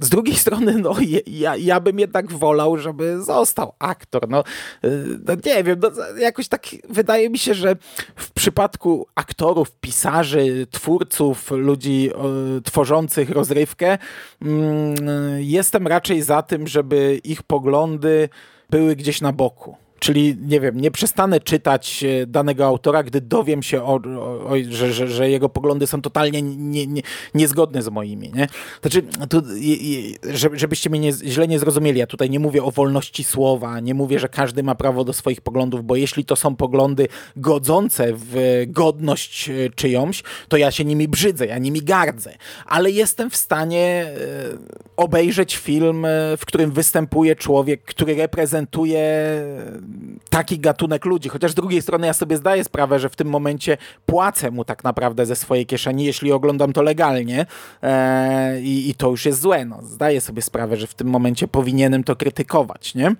[0.00, 0.94] Z drugiej strony, no,
[1.26, 4.28] ja, ja bym jednak wolał, żeby został aktor.
[4.28, 4.44] No,
[4.84, 7.76] y, no nie wiem, no, jakoś tak wydaje mi się, że
[8.16, 12.10] w przypadku aktorów, pisarzy, twórców, ludzi
[12.58, 14.46] y, tworzących rozrywkę, y,
[15.38, 18.28] jestem raczej za tym, żeby ich poglądy
[18.70, 19.76] były gdzieś na boku.
[20.00, 24.92] Czyli, nie wiem, nie przestanę czytać e, danego autora, gdy dowiem się, o, o, że,
[24.92, 27.02] że, że, jego poglądy są totalnie nie, nie,
[27.34, 28.30] niezgodne z moimi.
[28.34, 28.48] Nie?
[28.80, 29.42] Znaczy, tu,
[30.52, 34.18] żebyście mnie nie, źle nie zrozumieli, ja tutaj nie mówię o wolności słowa, nie mówię,
[34.18, 39.50] że każdy ma prawo do swoich poglądów, bo jeśli to są poglądy godzące w godność
[39.50, 42.34] e, czyjąś, to ja się nimi brzydzę, ja nimi gardzę.
[42.66, 46.06] Ale jestem w stanie e, obejrzeć film,
[46.38, 49.00] w którym występuje człowiek, który reprezentuje
[50.30, 51.28] taki gatunek ludzi.
[51.28, 53.76] Chociaż z drugiej strony ja sobie zdaję sprawę, że w tym momencie
[54.06, 57.46] płacę mu tak naprawdę ze swojej kieszeni, jeśli oglądam to legalnie
[57.82, 59.64] e, i, i, to już jest złe.
[59.64, 63.14] No, zdaję sobie sprawę, że w tym momencie powinienem to krytykować, nie?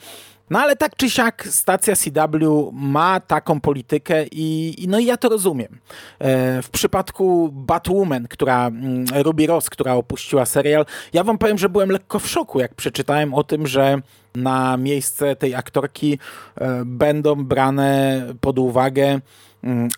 [0.51, 5.17] No ale tak czy siak stacja CW ma taką politykę i, i no i ja
[5.17, 5.79] to rozumiem.
[6.19, 11.69] E, w przypadku Batwoman, która mm, Ruby Ross, która opuściła serial, ja wam powiem, że
[11.69, 13.99] byłem lekko w szoku, jak przeczytałem o tym, że
[14.35, 16.19] na miejsce tej aktorki
[16.57, 19.21] e, będą brane pod uwagę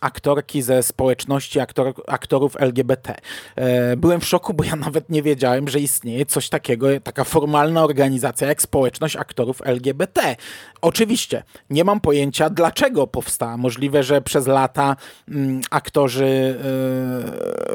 [0.01, 3.14] aktorki ze społeczności aktor, aktorów LGBT.
[3.57, 7.85] E, byłem w szoku, bo ja nawet nie wiedziałem, że istnieje coś takiego, taka formalna
[7.85, 10.37] organizacja jak społeczność aktorów LGBT.
[10.83, 13.57] Oczywiście, nie mam pojęcia, dlaczego powstała.
[13.57, 14.96] Możliwe, że przez lata
[15.29, 16.59] mm, aktorzy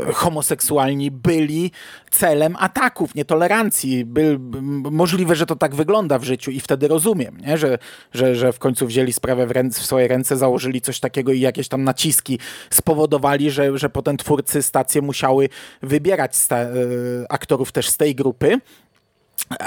[0.09, 1.71] e, homoseksualni byli
[2.11, 4.05] celem ataków, nietolerancji.
[4.05, 4.39] By,
[4.91, 7.57] możliwe, że to tak wygląda w życiu i wtedy rozumiem, nie?
[7.57, 7.77] Że,
[8.13, 11.39] że, że w końcu wzięli sprawę w, ręce, w swoje ręce, założyli coś takiego i
[11.39, 15.49] jakieś tam naciski spowodowali, że, że potem twórcy stacje musiały
[15.81, 16.69] wybierać sta- e,
[17.29, 18.59] aktorów też z tej grupy.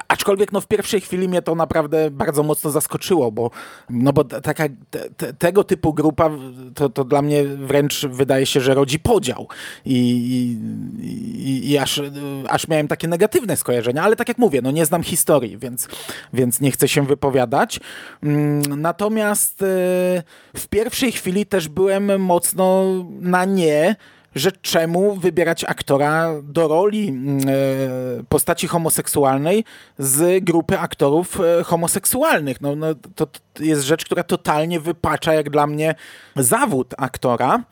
[0.09, 3.51] Aczkolwiek no, w pierwszej chwili mnie to naprawdę bardzo mocno zaskoczyło, bo,
[3.91, 4.65] no, bo taka,
[5.17, 6.31] te, tego typu grupa
[6.75, 9.49] to, to dla mnie wręcz wydaje się, że rodzi podział.
[9.85, 9.99] I,
[11.39, 12.03] i, i aż,
[12.49, 15.89] aż miałem takie negatywne skojarzenia, ale tak jak mówię, no nie znam historii, więc,
[16.33, 17.81] więc nie chcę się wypowiadać.
[18.23, 19.67] Mm, natomiast e,
[20.57, 22.85] w pierwszej chwili też byłem mocno
[23.21, 23.97] na nie
[24.35, 27.53] że czemu wybierać aktora do roli mm, e,
[28.29, 29.65] postaci homoseksualnej
[29.99, 32.61] z grupy aktorów e, homoseksualnych.
[32.61, 33.27] No, no, to
[33.61, 35.95] jest rzecz, która totalnie wypacza jak dla mnie
[36.37, 37.65] zawód aktora.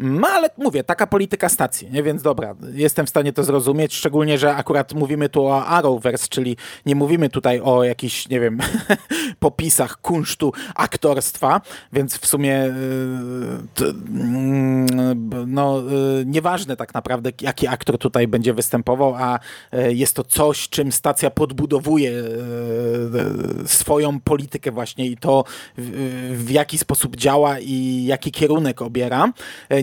[0.00, 2.02] No ale mówię, taka polityka stacji, nie?
[2.02, 6.56] więc dobra, jestem w stanie to zrozumieć, szczególnie, że akurat mówimy tu o Arrowverse, czyli
[6.86, 8.58] nie mówimy tutaj o jakichś, nie wiem,
[9.38, 11.60] popisach kunsztu aktorstwa,
[11.92, 12.72] więc w sumie
[13.80, 15.14] yy,
[15.46, 19.38] no, yy, nieważne tak naprawdę, jaki aktor tutaj będzie występował, a
[19.72, 22.12] yy, jest to coś, czym stacja podbudowuje
[23.66, 25.44] swoją politykę właśnie i to
[26.32, 29.32] w jaki sposób działa i jaki kierunek obiera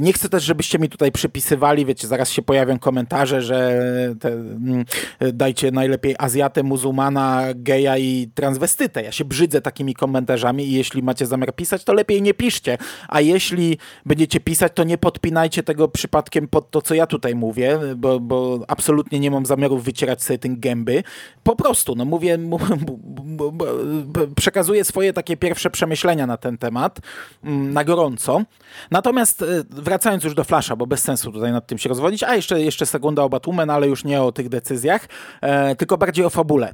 [0.04, 3.80] Nie chcę też, żebyście mi tutaj przypisywali, wiecie, zaraz się pojawią komentarze, że
[4.20, 4.86] te, mm,
[5.34, 9.04] dajcie najlepiej Azjatę, muzułmana, geja i transwestytę.
[9.04, 12.78] Ja się brzydzę takimi komentarzami i jeśli macie zamiar pisać, to lepiej nie piszcie.
[13.08, 17.80] A jeśli będziecie pisać, to nie podpinajcie tego przypadkiem pod to, co ja tutaj mówię,
[17.96, 21.04] bo, bo absolutnie nie mam zamiaru wycierać sobie tym gęby.
[21.44, 22.40] Po prostu, no mówię,
[24.36, 27.00] przekazuję swoje takie pierwsze przemyślenia na ten temat
[27.44, 28.42] mm, na gorąco.
[28.92, 29.46] Natomiast e,
[29.94, 32.86] wracając już do Flasha, bo bez sensu tutaj nad tym się rozwodzić, a jeszcze, jeszcze
[32.86, 35.08] sekunda o Batwoman, ale już nie o tych decyzjach,
[35.42, 36.74] e, tylko bardziej o fabule e,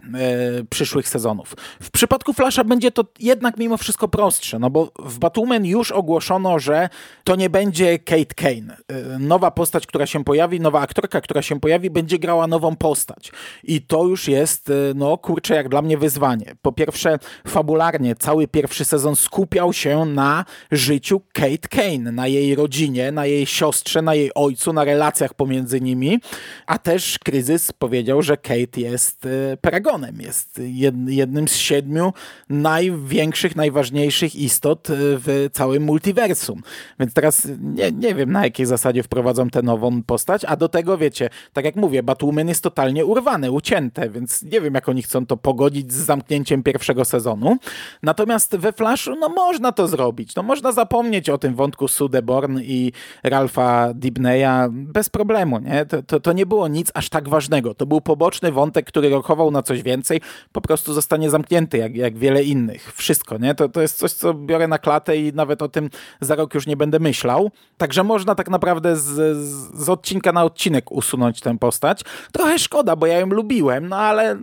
[0.69, 1.55] przyszłych sezonów.
[1.82, 6.60] W przypadku Flasha będzie to jednak mimo wszystko prostsze, no bo w Batwoman już ogłoszono,
[6.60, 6.89] że
[7.23, 8.77] to nie będzie Kate Kane.
[8.88, 13.32] E, nowa postać, która się pojawi, nowa aktorka, która się pojawi, będzie grała nową postać.
[13.63, 16.55] I to już jest, e, no kurczę, jak dla mnie wyzwanie.
[16.62, 23.08] Po pierwsze, fabularnie cały pierwszy sezon skupiał się na życiu Kate Kane, na jej rodzinie,
[23.11, 26.19] na jej siostrze, na jej ojcu, na relacjach pomiędzy nimi,
[26.65, 30.61] a też kryzys powiedział, że Kate jest e, paragonem, jest
[31.07, 32.13] jednym z siedmiu
[32.49, 36.61] największych, najważniejszych istot w całym multiversum.
[36.99, 40.97] Więc teraz nie, nie wiem na jakiej zasadzie wprowadzą tę nową postać, a do tego
[40.97, 45.25] wiecie, tak jak mówię, Batwoman jest totalnie urwane, ucięte, więc nie wiem jak oni chcą
[45.25, 47.57] to pogodzić z zamknięciem pierwszego sezonu.
[48.03, 52.59] Natomiast we Flashu, no można to zrobić, no można zapomnieć o tym wątku Sue Deborn
[52.61, 52.91] i
[53.23, 55.85] Ralpha Dibneya bez problemu, nie?
[55.85, 57.73] To, to, to nie było nic aż tak ważnego.
[57.73, 62.17] To był poboczny wątek, który rokował na coś więcej, po prostu zostanie zamknięty, jak, jak
[62.17, 62.93] wiele innych.
[62.93, 63.55] Wszystko, nie?
[63.55, 65.89] To, to jest coś, co biorę na klatę i nawet o tym
[66.21, 67.51] za rok już nie będę myślał.
[67.77, 69.38] Także można tak naprawdę z,
[69.73, 72.01] z odcinka na odcinek usunąć tę postać.
[72.31, 74.38] Trochę szkoda, bo ja ją lubiłem, no ale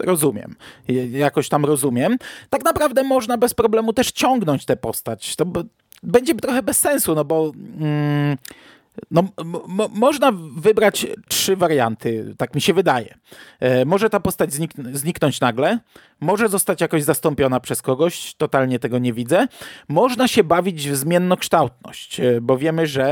[0.00, 0.54] rozumiem.
[1.10, 2.16] Jakoś tam rozumiem.
[2.50, 5.36] Tak naprawdę można bez problemu też ciągnąć tę postać.
[5.36, 5.44] To
[6.04, 7.52] będzie trochę bez sensu, no bo...
[7.80, 8.36] Mm,
[9.10, 9.22] no,
[9.94, 13.14] można wybrać trzy warianty, tak mi się wydaje.
[13.60, 15.78] E, może ta postać znik zniknąć nagle,
[16.20, 19.46] może zostać jakoś zastąpiona przez kogoś, totalnie tego nie widzę.
[19.88, 23.06] Można się bawić w zmiennokształtność, e, bo wiemy, że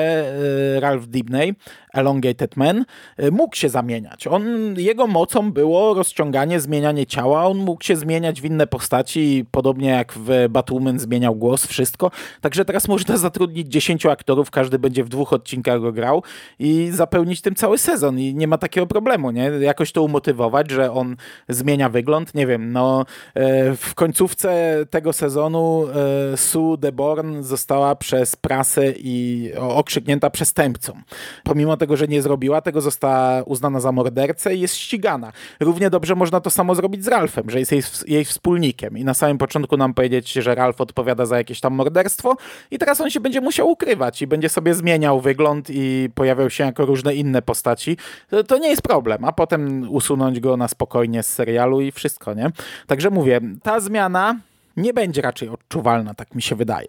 [0.77, 1.55] e, Ralph Dibney,
[1.93, 2.85] Elongated Man,
[3.17, 4.27] e, mógł się zamieniać.
[4.27, 4.45] On,
[4.77, 10.13] jego mocą było rozciąganie, zmienianie ciała, on mógł się zmieniać w inne postaci, podobnie jak
[10.13, 12.11] w Batwoman zmieniał głos, wszystko.
[12.41, 16.23] Także teraz można zatrudnić 10 aktorów, każdy będzie w dwóch odcinkach go grał
[16.59, 19.43] i zapełnić tym cały sezon i nie ma takiego problemu, nie?
[19.61, 21.17] Jakoś to umotywować, że on
[21.49, 25.87] zmienia wygląd, nie wiem, no E, w końcówce tego sezonu
[26.33, 30.93] e, Sue Deborn została przez prasę i okrzyknięta przestępcą.
[31.45, 35.33] Pomimo tego, że nie zrobiła tego, została uznana za mordercę i jest ścigana.
[35.61, 39.15] Równie dobrze można to samo zrobić z Ralphem, że jest jej, jej wspólnikiem i na
[39.15, 42.37] samym początku nam powiedzieć, że Ralph odpowiada za jakieś tam morderstwo
[42.71, 46.65] i teraz on się będzie musiał ukrywać i będzie sobie zmieniał wygląd i pojawiał się
[46.65, 47.97] jako różne inne postaci.
[48.31, 52.35] To, to nie jest problem, a potem usunąć go na spokojnie z serialu i wszystko,
[52.35, 52.51] nie?
[52.87, 54.37] Także mówię, ta zmiana
[54.77, 56.87] nie będzie raczej odczuwalna, tak mi się wydaje.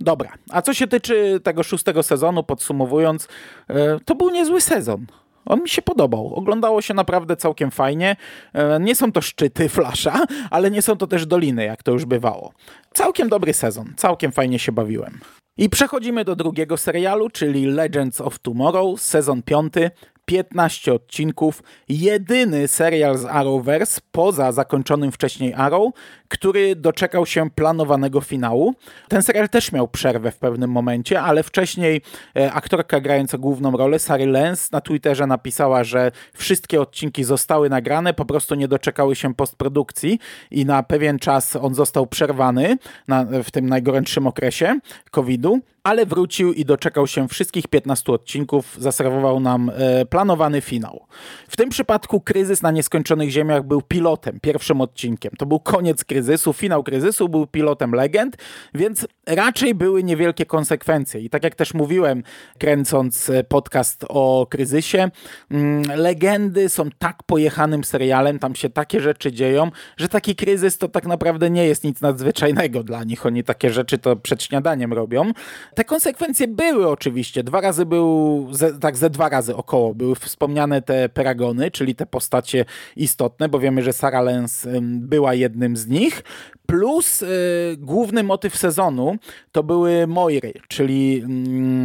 [0.00, 3.28] Dobra, a co się tyczy tego szóstego sezonu, podsumowując,
[3.68, 5.06] e, to był niezły sezon.
[5.46, 6.34] On mi się podobał.
[6.34, 8.16] Oglądało się naprawdę całkiem fajnie.
[8.52, 12.04] E, nie są to szczyty Flasha, ale nie są to też doliny, jak to już
[12.04, 12.52] bywało.
[12.92, 13.92] Całkiem dobry sezon.
[13.96, 15.20] Całkiem fajnie się bawiłem.
[15.56, 19.90] I przechodzimy do drugiego serialu, czyli Legends of Tomorrow, sezon piąty.
[20.32, 25.92] 15 odcinków, jedyny serial z Arrowverse poza zakończonym wcześniej Arrow,
[26.32, 28.74] który doczekał się planowanego finału.
[29.08, 32.00] Ten serial też miał przerwę w pewnym momencie, ale wcześniej
[32.36, 38.14] e, aktorka grająca główną rolę, Sary Lance, na Twitterze napisała, że wszystkie odcinki zostały nagrane,
[38.14, 40.18] po prostu nie doczekały się postprodukcji
[40.50, 44.78] i na pewien czas on został przerwany na, w tym najgorętszym okresie
[45.10, 51.06] COVID-u ale wrócił i doczekał się wszystkich 15 odcinków, zaserwował nam e, planowany finał.
[51.48, 55.32] W tym przypadku Kryzys na Nieskończonych Ziemiach był pilotem, pierwszym odcinkiem.
[55.38, 56.21] To był koniec kryzysu,
[56.52, 58.36] finał kryzysu był pilotem legend,
[58.74, 61.20] więc raczej były niewielkie konsekwencje.
[61.20, 62.22] I tak jak też mówiłem,
[62.58, 65.10] kręcąc e, podcast o kryzysie,
[65.50, 70.88] mm, legendy są tak pojechanym serialem, tam się takie rzeczy dzieją, że taki kryzys to
[70.88, 73.26] tak naprawdę nie jest nic nadzwyczajnego dla nich.
[73.26, 75.32] Oni takie rzeczy to przed śniadaniem robią.
[75.74, 77.44] Te konsekwencje były oczywiście.
[77.44, 78.48] Dwa razy był,
[78.80, 82.64] tak ze dwa razy około były wspomniane te peragony, czyli te postacie
[82.96, 86.11] istotne, bo wiemy, że Sarah Lance była jednym z nich.
[86.66, 87.26] Plus y,
[87.78, 89.16] główny motyw sezonu
[89.52, 91.24] to były Moiry, czyli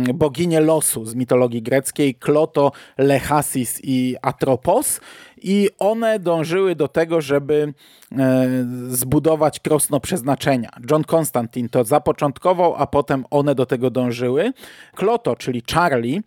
[0.10, 5.00] y, boginie losu z mitologii greckiej, Kloto, Lechasis i Atropos.
[5.42, 7.74] I one dążyły do tego, żeby
[8.12, 8.48] e,
[8.90, 10.70] zbudować krosno przeznaczenia.
[10.92, 14.54] John Constantine to zapoczątkował, a potem one do tego dążyły.
[14.96, 16.22] Kloto, czyli Charlie,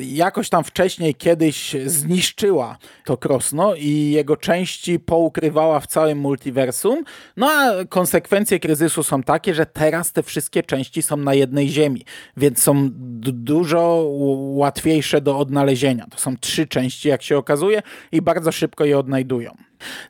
[0.00, 7.04] jakoś tam wcześniej kiedyś zniszczyła to krosno i jego części poukrywała w całym multiversum.
[7.36, 12.04] No a konsekwencje kryzysu są takie, że teraz te wszystkie części są na jednej ziemi,
[12.36, 14.06] więc są dużo
[14.54, 16.06] łatwiejsze do odnalezienia.
[16.10, 17.82] To są trzy części, jak się okazuje,
[18.12, 19.56] i bardzo szybko je odnajdują.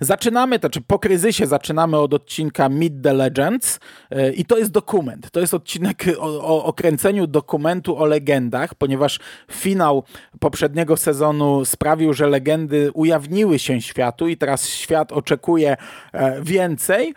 [0.01, 3.81] Zaczynamy, to czy po kryzysie zaczynamy od odcinka Meet the Legends
[4.11, 5.31] e, i to jest dokument.
[5.31, 9.21] To jest odcinek o, o okręceniu dokumentu o legendach, ponieważ
[9.53, 10.03] finał
[10.41, 15.77] poprzedniego sezonu sprawił, że legendy ujawniły się światu i teraz świat oczekuje
[16.13, 17.15] e, więcej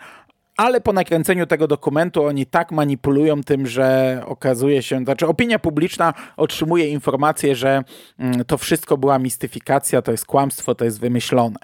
[0.60, 6.14] ale po nakręceniu tego dokumentu oni tak manipulują tym, że okazuje się, znaczy opinia publiczna
[6.36, 7.82] otrzymuje informację, że
[8.18, 11.58] mm, to wszystko była mistyfikacja, to jest kłamstwo, to jest wymyślone.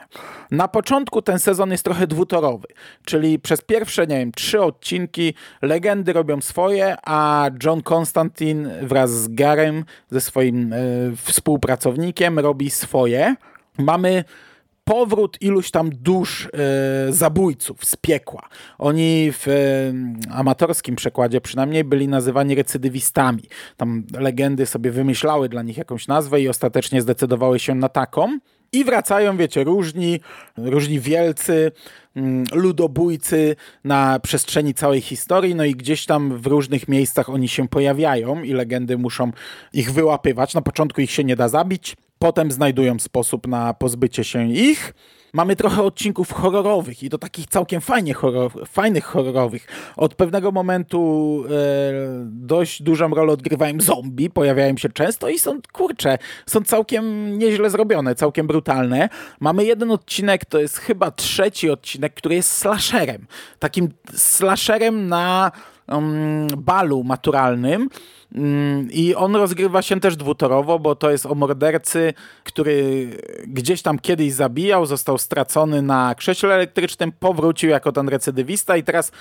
[0.51, 2.69] Na początku ten sezon jest trochę dwutorowy,
[3.05, 9.29] czyli przez pierwsze, nie wiem, trzy odcinki legendy robią swoje, a John Constantine wraz z
[9.29, 13.35] Garem, ze swoim y, współpracownikiem robi swoje.
[13.79, 14.25] Mamy
[14.89, 18.49] powrót iluś tam dusz e, zabójców z piekła.
[18.79, 19.53] Oni w e,
[20.35, 23.43] amatorskim przekładzie przynajmniej byli nazywani recydywistami.
[23.77, 28.39] Tam legendy sobie wymyślały dla nich jakąś nazwę i ostatecznie zdecydowały się na taką.
[28.73, 30.21] I wracają, wiecie, różni,
[30.57, 31.73] różni wielcy,
[32.17, 37.69] mm, ludobójcy na przestrzeni całej historii, no i gdzieś tam w różnych miejscach oni się
[37.69, 39.33] pojawiają i legendy muszą
[39.73, 40.55] ich wyłapywać.
[40.55, 44.93] Na początku ich się nie da zabić, Potem znajdują sposób na pozbycie się ich.
[45.33, 49.67] Mamy trochę odcinków horrorowych i to takich całkiem fajnie horror, fajnych horrorowych.
[49.97, 51.51] Od pewnego momentu e,
[52.25, 58.15] dość dużą rolę odgrywają zombie, pojawiają się często i są, kurcze, są całkiem nieźle zrobione,
[58.15, 59.09] całkiem brutalne.
[59.41, 63.27] Mamy jeden odcinek, to jest chyba trzeci odcinek, który jest slasherem.
[63.59, 65.53] Takim slasherem na
[65.89, 67.89] um, balu maturalnym.
[68.35, 72.15] Mm, I on rozgrywa się też dwutorowo, bo to jest o mordercy,
[72.45, 73.09] który
[73.47, 79.13] gdzieś tam kiedyś zabijał, został stracony na krześle elektrycznym, powrócił jako ten recydywista i teraz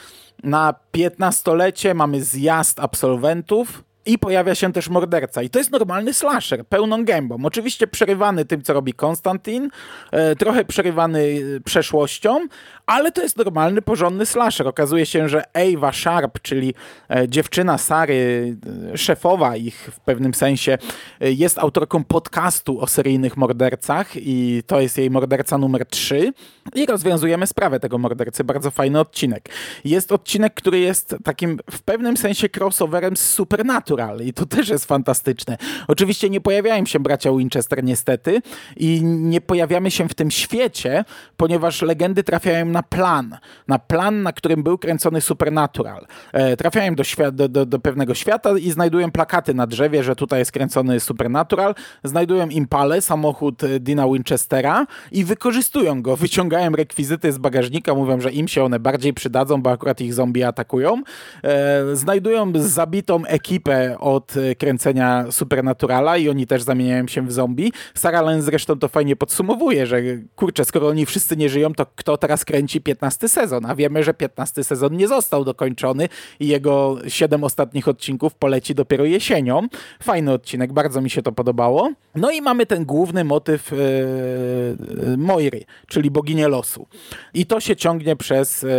[0.43, 5.41] na 15-lecie mamy zjazd absolwentów i pojawia się też morderca.
[5.41, 7.38] I to jest normalny slasher, pełną gębą.
[7.43, 9.70] Oczywiście przerywany tym, co robi Konstantin,
[10.11, 12.47] e, trochę przerywany e, przeszłością,
[12.86, 14.67] ale to jest normalny, porządny slasher.
[14.67, 16.73] Okazuje się, że Ava Sharp, czyli
[17.09, 18.57] e, dziewczyna Sary,
[18.95, 20.77] szefowa ich w pewnym sensie,
[21.19, 26.33] jest autorką podcastu o seryjnych mordercach i to jest jej morderca numer 3
[26.75, 28.43] i rozwiązujemy sprawę tego mordercy.
[28.43, 29.49] Bardzo fajny odcinek.
[29.86, 34.86] Jest odcinek, który jest takim w pewnym sensie crossoverem z Supernatural i to też jest
[34.86, 35.57] fantastyczne.
[35.88, 38.41] Oczywiście nie pojawiają się bracia Winchester niestety
[38.77, 41.05] i nie pojawiamy się w tym świecie,
[41.38, 43.38] ponieważ legendy trafiają na plan.
[43.67, 46.05] Na plan, na którym był kręcony Supernatural.
[46.34, 50.39] E, trafiają do, do, do, do pewnego świata i znajdują plakaty na drzewie, że tutaj
[50.39, 51.76] jest kręcony Supernatural.
[52.03, 56.15] Znajdują Impale, samochód Dina Winchestera i wykorzystują go.
[56.15, 60.43] Wyciągają rekwizyty z bagażnika, mówią, że im się one bardziej przydadzą, bo akurat ich zombie
[60.43, 61.01] atakują.
[61.43, 67.71] E, znajdują zabitą ekipę od e, kręcenia Supernaturala i oni też zamieniają się w zombie.
[67.93, 70.01] Sarah Lane zresztą to fajnie podsumowuje, że
[70.36, 73.66] kurczę, skoro oni wszyscy nie żyją, to kto teraz kręci 15 sezon?
[73.66, 76.09] A wiemy, że 15 sezon nie został dokończony
[76.39, 79.68] i jego 7 ostatnich odcinków poleci dopiero jesienią.
[80.03, 81.91] Fajny odcinek, bardzo mi się to podobało.
[82.16, 86.88] No i mamy ten główny motyw yy, Moiry, czyli boginię losu.
[87.34, 88.70] I to się ciągnie przez yy,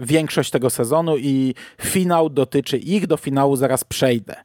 [0.00, 4.36] większość tego sezonu i finał dotyczy ich, do finału zaraz przejdę.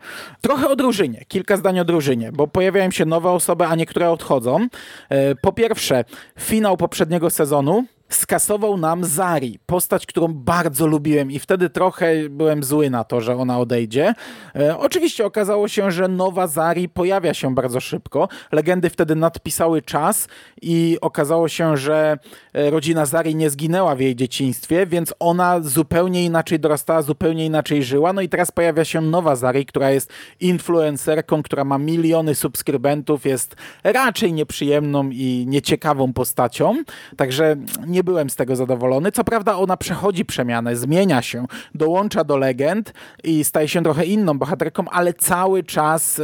[0.42, 4.68] Trochę o drużynie, kilka zdań o drużynie, bo pojawiają się nowe osoby, a niektóre odchodzą.
[5.10, 6.06] E, po pierwsze,
[6.40, 7.86] finał poprzedniego sezonu
[8.16, 13.36] skasował nam Zari, postać, którą bardzo lubiłem i wtedy trochę byłem zły na to, że
[13.36, 14.14] ona odejdzie.
[14.56, 18.28] E, oczywiście okazało się, że nowa Zari pojawia się bardzo szybko.
[18.52, 20.28] Legendy wtedy nadpisały czas
[20.62, 22.18] i okazało się, że
[22.54, 27.84] e, rodzina Zari nie zginęła w jej dzieciństwie, więc ona zupełnie inaczej dorastała, zupełnie inaczej
[27.84, 28.14] żyła.
[28.14, 33.56] No i teraz pojawia się nowa Zari, która jest influencerką, która ma miliony subskrybentów, jest
[33.84, 36.84] raczej nieprzyjemną i nieciekawą postacią.
[37.18, 37.56] Także
[37.88, 39.12] nie byłem z tego zadowolony.
[39.12, 41.46] Co prawda ona przechodzi przemianę, zmienia się,
[41.76, 42.94] dołącza do legend
[43.24, 46.24] i staje się trochę inną bohaterką, ale cały czas e,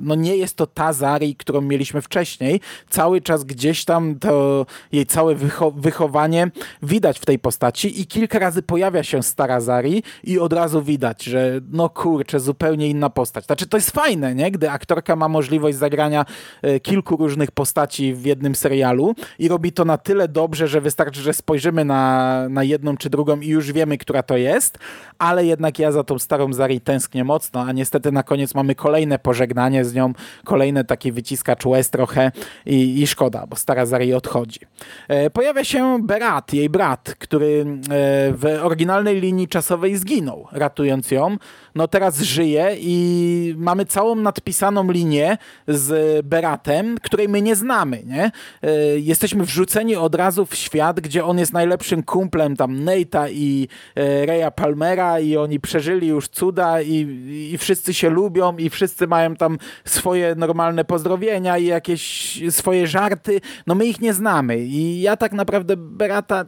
[0.00, 2.60] no nie jest to ta Zari, którą mieliśmy wcześniej.
[2.90, 6.50] Cały czas gdzieś tam to jej całe wycho wychowanie
[6.82, 11.24] widać w tej postaci i kilka razy pojawia się stara Zari i od razu widać,
[11.24, 13.46] że no kurczę, zupełnie inna postać.
[13.46, 14.50] Znaczy to jest fajne, nie?
[14.50, 16.24] Gdy aktorka ma możliwość zagrania
[16.62, 20.99] e, kilku różnych postaci w jednym serialu i robi to na tyle dobrze, że wystarczy,
[21.12, 24.78] że spojrzymy na, na jedną czy drugą i już wiemy, która to jest,
[25.18, 29.18] ale jednak ja za tą starą Zari tęsknię mocno, a niestety na koniec mamy kolejne
[29.18, 30.12] pożegnanie z nią,
[30.44, 32.32] kolejne taki wyciskacz łez trochę
[32.66, 34.60] i, i szkoda, bo stara Zari odchodzi.
[35.08, 37.86] E, pojawia się Berat, jej brat, który e,
[38.32, 41.36] w oryginalnej linii czasowej zginął, ratując ją.
[41.74, 48.30] No teraz żyje i mamy całą nadpisaną linię z Beratem, której my nie znamy, nie?
[48.62, 53.68] E, jesteśmy wrzuceni od razu w świat, gdzie on jest najlepszym kumplem tam Nate'a i
[53.94, 57.06] e, Raya Palmera i oni przeżyli już cuda i,
[57.52, 63.40] i wszyscy się lubią i wszyscy mają tam swoje normalne pozdrowienia i jakieś swoje żarty.
[63.66, 66.44] No my ich nie znamy i ja tak naprawdę Berata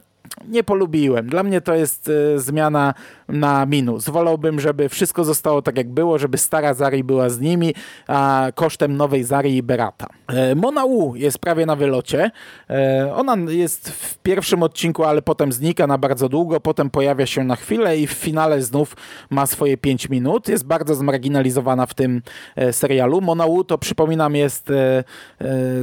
[0.47, 1.27] nie polubiłem.
[1.27, 2.93] Dla mnie to jest y, zmiana
[3.27, 4.09] na minus.
[4.09, 7.73] Wolałbym, żeby wszystko zostało tak jak było, żeby stara Zari była z nimi,
[8.07, 10.07] a kosztem nowej Zari i Berata.
[10.27, 12.31] E, Mona Wu jest prawie na wylocie.
[12.69, 17.43] E, ona jest w pierwszym odcinku, ale potem znika na bardzo długo, potem pojawia się
[17.43, 18.95] na chwilę i w finale znów
[19.29, 20.49] ma swoje 5 minut.
[20.49, 22.21] Jest bardzo zmarginalizowana w tym
[22.55, 23.21] e, serialu.
[23.21, 24.71] Mona Wu to przypominam jest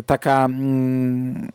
[0.06, 0.44] taka...
[0.44, 1.48] Mm,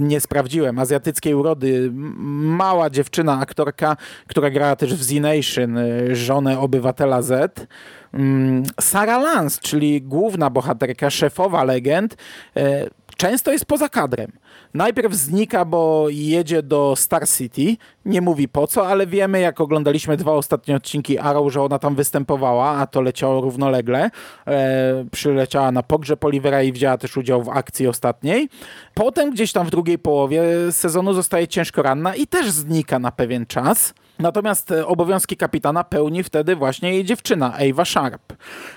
[0.00, 6.60] nie sprawdziłem, azjatyckiej urody, mała dziewczyna, aktorka, która grała też w Z Nation, y, żonę
[6.60, 7.66] obywatela Z.
[8.14, 12.16] Mm, Sarah Lance, czyli główna bohaterka, szefowa legend,
[12.56, 12.90] y,
[13.20, 14.32] często jest poza kadrem.
[14.74, 20.16] Najpierw znika, bo jedzie do Star City, nie mówi po co, ale wiemy, jak oglądaliśmy
[20.16, 24.10] dwa ostatnie odcinki Arrow, że ona tam występowała, a to leciało równolegle.
[24.46, 28.48] E, przyleciała na pogrzeb Olivera i wzięła też udział w akcji ostatniej.
[28.94, 33.46] Potem gdzieś tam w drugiej połowie sezonu zostaje ciężko ranna i też znika na pewien
[33.46, 33.94] czas.
[34.20, 38.32] Natomiast e, obowiązki kapitana pełni wtedy właśnie jej dziewczyna, Ava Sharp.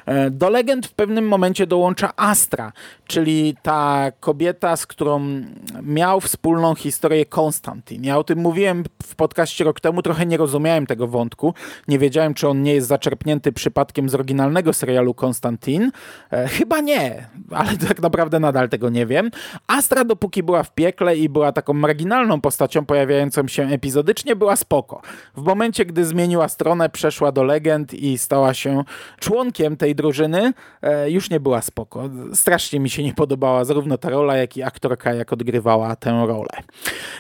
[0.05, 2.71] E, do legend w pewnym momencie dołącza Astra,
[3.07, 5.41] czyli ta kobieta, z którą
[5.81, 8.03] miał wspólną historię Konstantin.
[8.03, 11.53] Ja o tym mówiłem w podcaście rok temu, trochę nie rozumiałem tego wątku.
[11.87, 15.91] Nie wiedziałem, czy on nie jest zaczerpnięty przypadkiem z oryginalnego serialu Konstantin.
[16.31, 19.31] E, chyba nie, ale tak naprawdę nadal tego nie wiem.
[19.67, 25.01] Astra dopóki była w piekle i była taką marginalną postacią pojawiającą się epizodycznie, była spoko.
[25.37, 28.83] W momencie, gdy zmieniła stronę, przeszła do legend i stała się
[29.19, 32.09] członkiem tej drużyny, e, już nie była spoko.
[32.33, 36.63] Strasznie mi się nie podobała zarówno ta rola, jak i aktorka, jak odgrywała tę rolę.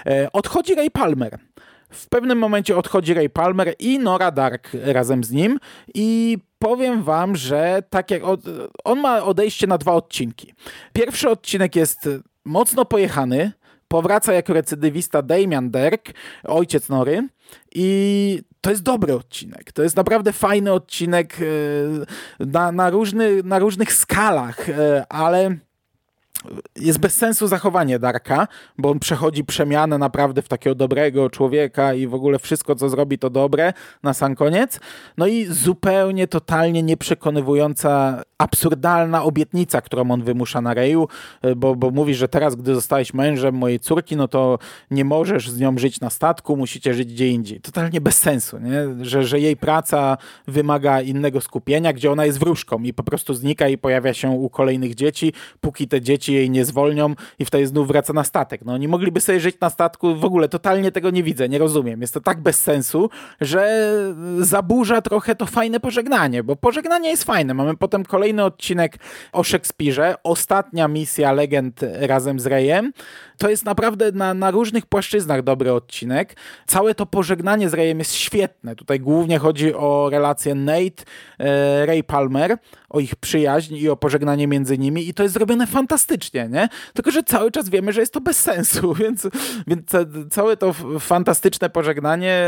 [0.05, 1.37] E, odchodzi Ray Palmer.
[1.89, 5.59] W pewnym momencie odchodzi Ray Palmer i Nora Dark razem z nim
[5.93, 8.41] i powiem wam, że tak jak od,
[8.83, 10.53] on ma odejście na dwa odcinki.
[10.93, 12.09] Pierwszy odcinek jest
[12.45, 13.51] mocno pojechany,
[13.93, 16.09] powraca jako recydywista Damian Derk,
[16.43, 17.27] ojciec Nory
[17.75, 19.71] i to jest dobry odcinek.
[19.71, 25.57] To jest naprawdę fajny odcinek e, na, na, różny, na różnych skalach, e, ale
[26.75, 32.07] jest bez sensu zachowanie Darka, bo on przechodzi przemianę naprawdę w takiego dobrego człowieka i
[32.07, 33.73] w ogóle wszystko, co zrobi, to dobre
[34.03, 34.79] na sam koniec.
[35.17, 41.07] No i zupełnie, totalnie nieprzekonywująca, absurdalna obietnica, którą on wymusza na Reju,
[41.55, 44.59] bo, bo mówi, że teraz, gdy zostałeś mężem mojej córki, no to
[44.91, 47.61] nie możesz z nią żyć na statku, musicie żyć gdzie indziej.
[47.61, 49.05] Totalnie bez sensu, nie?
[49.05, 50.17] Że, że jej praca
[50.47, 54.49] wymaga innego skupienia, gdzie ona jest wróżką i po prostu znika i pojawia się u
[54.49, 58.61] kolejnych dzieci, póki te dzieci jej nie zwolnią i wtedy znów wraca na statek.
[58.65, 62.01] No oni mogliby sobie żyć na statku, w ogóle totalnie tego nie widzę, nie rozumiem.
[62.01, 63.09] Jest to tak bez sensu,
[63.41, 63.93] że
[64.39, 67.53] zaburza trochę to fajne pożegnanie, bo pożegnanie jest fajne.
[67.53, 68.97] Mamy potem kolejny odcinek
[69.31, 72.93] o Szekspirze, ostatnia misja legend razem z Rejem.
[73.37, 76.35] To jest naprawdę na, na różnych płaszczyznach dobry odcinek.
[76.67, 78.75] Całe to pożegnanie z Rejem jest świetne.
[78.75, 81.03] Tutaj głównie chodzi o relację Nate,
[81.39, 82.57] e, Ray Palmer,
[82.89, 86.69] o ich przyjaźń i o pożegnanie między nimi i to jest zrobione fantastycznie, nie?
[86.93, 89.27] Tylko, że cały czas wiemy, że jest to bez sensu, więc,
[89.67, 89.91] więc
[90.31, 92.43] całe to fantastyczne pożegnanie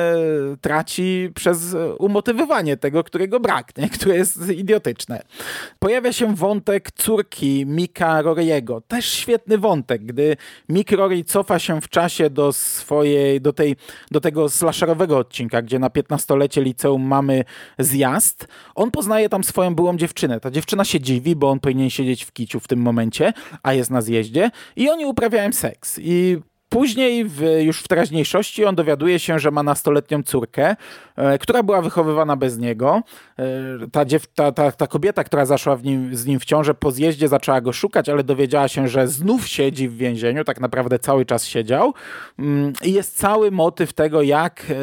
[0.62, 3.90] traci przez umotywowanie tego, którego brak, nie?
[3.90, 5.22] które jest idiotyczne.
[5.80, 8.82] Pojawia się wątek córki Mika Rory'ego.
[8.88, 10.38] Też świetny wątek, gdy
[10.70, 13.76] Mick Rory cofa się w czasie do swojej, do, tej,
[14.12, 17.44] do tego slasherowego odcinka, gdzie na 15-lecie liceum mamy
[17.80, 18.48] zjazd.
[18.76, 20.40] On poznaje tam swoją byłą dziewczynę.
[20.40, 23.34] Ta dziewczyna się dziwi, bo on powinien siedzieć w kiciu w tym momencie,
[23.64, 26.00] a jest na zjeździe i oni uprawiają seks.
[26.02, 26.38] I
[26.70, 30.76] później, w, już w teraźniejszości, on dowiaduje się, że ma nastoletnią córkę,
[31.16, 33.02] e, która była wychowywana bez niego.
[33.40, 33.44] E,
[33.92, 37.28] ta, dziew, ta, ta, ta kobieta, która zaszła nim, z nim w ciążę, po zjeździe
[37.28, 41.46] zaczęła go szukać, ale dowiedziała się, że znów siedzi w więzieniu, tak naprawdę cały czas
[41.46, 41.94] siedział.
[42.40, 44.74] Mm, I jest cały motyw tego, jak e,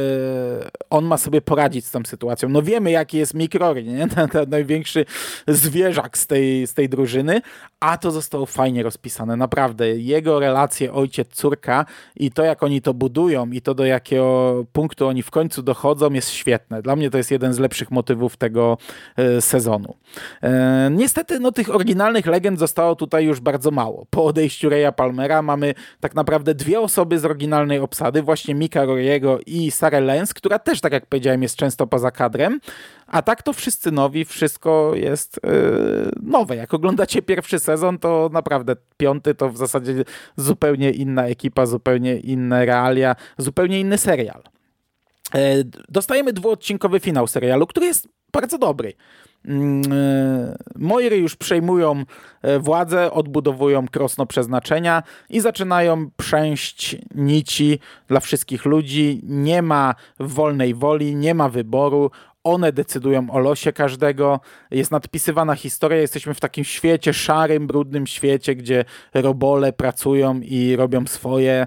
[0.91, 2.49] on ma sobie poradzić z tą sytuacją.
[2.49, 4.09] No wiemy, jaki jest Mikrory, nie?
[4.15, 5.05] Ten, ten największy
[5.49, 7.41] zwierzak z tej, z tej drużyny,
[7.83, 9.89] a to zostało fajnie rozpisane, naprawdę.
[9.89, 11.85] Jego relacje ojciec-córka
[12.17, 16.13] i to, jak oni to budują i to, do jakiego punktu oni w końcu dochodzą,
[16.13, 16.83] jest świetne.
[16.83, 18.79] Dla mnie to jest jeden z lepszych motywów tego
[19.17, 19.95] e, sezonu.
[20.43, 24.07] E, niestety, no tych oryginalnych legend zostało tutaj już bardzo mało.
[24.11, 29.39] Po odejściu Reya Palmera mamy tak naprawdę dwie osoby z oryginalnej obsady, właśnie Mika Roriego
[29.47, 32.61] i Sarah Lenz, która też, tak jak powiedziałem, jest często poza kadrem,
[33.07, 36.57] a tak to wszyscy nowi, wszystko jest yy, nowe.
[36.57, 40.05] Jak oglądacie pierwszy sezon, to naprawdę piąty to w zasadzie
[40.37, 44.43] zupełnie inna ekipa, zupełnie inne realia, zupełnie inny serial.
[45.35, 45.41] Yy,
[45.89, 48.95] dostajemy dwuodcinkowy finał serialu, który jest bardzo dobry.
[49.49, 52.05] Mm, e, Moiry już przejmują
[52.43, 59.21] e, władzę, odbudowują krosno przeznaczenia i zaczynają przęść nici dla wszystkich ludzi.
[59.23, 62.11] Nie ma wolnej woli, nie ma wyboru.
[62.45, 64.41] One decydują o losie każdego.
[64.71, 65.99] Jest nadpisywana historia.
[65.99, 68.85] Jesteśmy w takim świecie, szarym, brudnym świecie, gdzie
[69.15, 71.67] robole pracują i robią swoje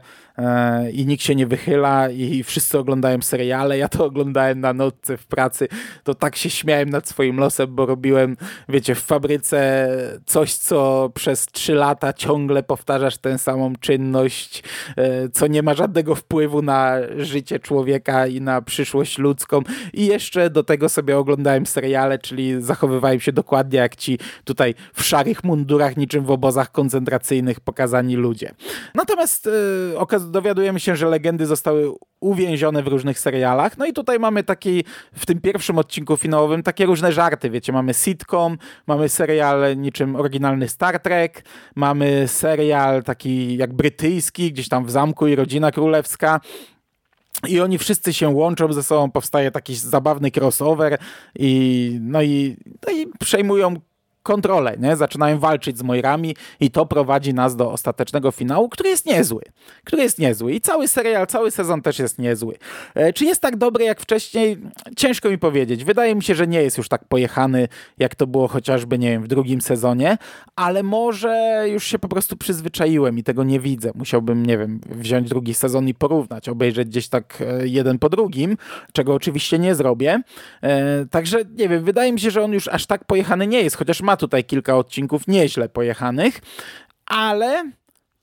[0.93, 3.77] i nikt się nie wychyla i wszyscy oglądają seriale.
[3.77, 5.67] Ja to oglądałem na nocce w pracy.
[6.03, 8.37] To tak się śmiałem nad swoim losem, bo robiłem,
[8.69, 9.89] wiecie, w fabryce
[10.25, 14.63] coś, co przez trzy lata ciągle powtarzasz tę samą czynność,
[14.97, 19.61] e, co nie ma żadnego wpływu na życie człowieka i na przyszłość ludzką.
[19.93, 25.03] I jeszcze do tego sobie oglądałem seriale, czyli zachowywałem się dokładnie jak ci tutaj w
[25.03, 28.51] szarych mundurach, niczym w obozach koncentracyjnych pokazani ludzie.
[28.95, 29.99] Natomiast yy,
[30.31, 33.77] dowiadujemy się, że legendy zostały uwięzione w różnych serialach.
[33.77, 37.93] No i tutaj mamy taki, w tym pierwszym odcinku finałowym, takie różne żarty, wiecie, mamy
[37.93, 38.57] sitcom,
[38.87, 41.45] mamy serial niczym oryginalny Star Trek,
[41.75, 46.39] mamy serial taki jak brytyjski, gdzieś tam w zamku i rodzina królewska,
[47.47, 50.97] i oni wszyscy się łączą ze sobą, powstaje taki zabawny crossover
[51.35, 52.57] i, no i,
[52.87, 53.75] no i przejmują
[54.25, 54.95] kontrolę, nie?
[54.95, 59.41] zaczynają walczyć z Moirami i to prowadzi nas do ostatecznego finału, który jest niezły.
[59.83, 62.55] Który jest niezły i cały serial, cały sezon też jest niezły.
[62.95, 64.57] E, czy jest tak dobry jak wcześniej?
[64.97, 65.83] Ciężko mi powiedzieć.
[65.83, 67.67] Wydaje mi się, że nie jest już tak pojechany,
[67.97, 70.17] jak to było chociażby, nie wiem, w drugim sezonie,
[70.55, 73.91] ale może już się po prostu przyzwyczaiłem i tego nie widzę.
[73.95, 78.57] Musiałbym, nie wiem, wziąć drugi sezon i porównać, obejrzeć gdzieś tak e, jeden po drugim,
[78.93, 80.21] czego oczywiście nie zrobię.
[80.61, 83.75] E, także, nie wiem, wydaje mi się, że on już aż tak pojechany nie jest,
[83.75, 86.41] chociaż ma tutaj kilka odcinków nieźle pojechanych,
[87.05, 87.71] ale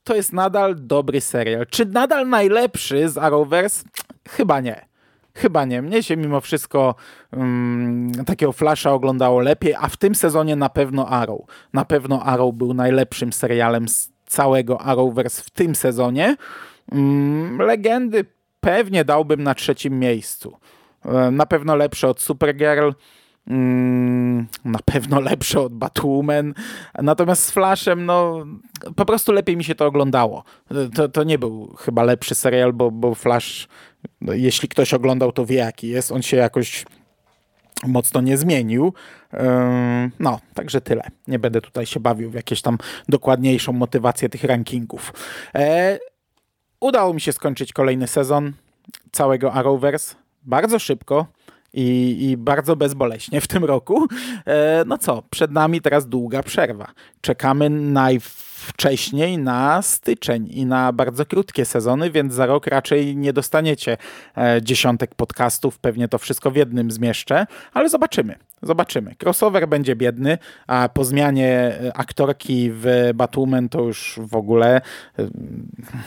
[0.05, 1.67] to jest nadal dobry serial.
[1.67, 3.85] Czy nadal najlepszy z Arrowverse?
[4.29, 4.93] Chyba nie.
[5.35, 5.83] Chyba nie.
[5.83, 6.95] Mnie się mimo wszystko
[7.33, 11.41] um, takiego Flasha oglądało lepiej, a w tym sezonie na pewno Arrow.
[11.73, 16.37] Na pewno Arrow był najlepszym serialem z całego Arrowverse w tym sezonie.
[16.93, 18.25] Um, legendy
[18.61, 20.57] pewnie dałbym na trzecim miejscu.
[21.05, 22.91] Um, na pewno lepsze od Supergirl.
[23.47, 26.55] Mm, na pewno lepsze od Batwoman.
[27.03, 28.47] Natomiast z Flashem, no
[28.97, 30.45] po prostu lepiej mi się to oglądało.
[30.95, 33.69] To, to nie był chyba lepszy serial, bo, bo Flash,
[34.21, 36.13] no, jeśli ktoś oglądał, to wie jaki jest.
[36.13, 36.85] On się jakoś
[37.87, 38.93] mocno nie zmienił.
[40.21, 41.03] No, także tyle.
[41.29, 42.79] Nie będę tutaj się bawił w jakieś tam
[43.09, 45.13] dokładniejszą motywację tych rankingów.
[45.55, 45.99] E,
[46.81, 48.53] udało mi się skończyć kolejny sezon
[49.13, 51.27] całego Arrowverse bardzo szybko
[51.75, 54.07] i, i bardzo bezboleśnie w tym roku.
[54.47, 56.87] E, no co, przed nami teraz długa przerwa.
[57.21, 63.97] Czekamy najwcześniej na styczeń i na bardzo krótkie sezony, więc za rok raczej nie dostaniecie
[64.37, 68.35] e, dziesiątek podcastów, pewnie to wszystko w jednym zmieszczę, ale zobaczymy.
[68.63, 69.15] Zobaczymy.
[69.23, 74.81] Crossover będzie biedny, a po zmianie e, aktorki w Batwoman to już w ogóle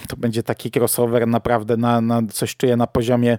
[0.08, 3.38] to będzie taki crossover naprawdę na, na coś czuję na poziomie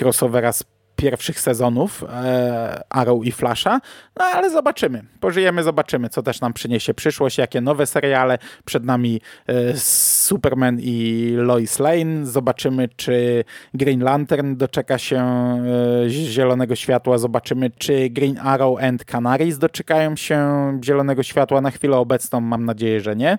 [0.00, 0.64] crossovera z
[0.96, 3.80] pierwszych sezonów e, Arrow i Flasha,
[4.18, 9.20] no ale zobaczymy, pożyjemy, zobaczymy, co też nam przyniesie przyszłość, jakie nowe seriale, przed nami
[9.46, 17.70] e, Superman i Lois Lane, zobaczymy, czy Green Lantern doczeka się e, zielonego światła, zobaczymy,
[17.78, 20.38] czy Green Arrow and Canaries doczekają się
[20.84, 23.38] zielonego światła, na chwilę obecną mam nadzieję, że nie.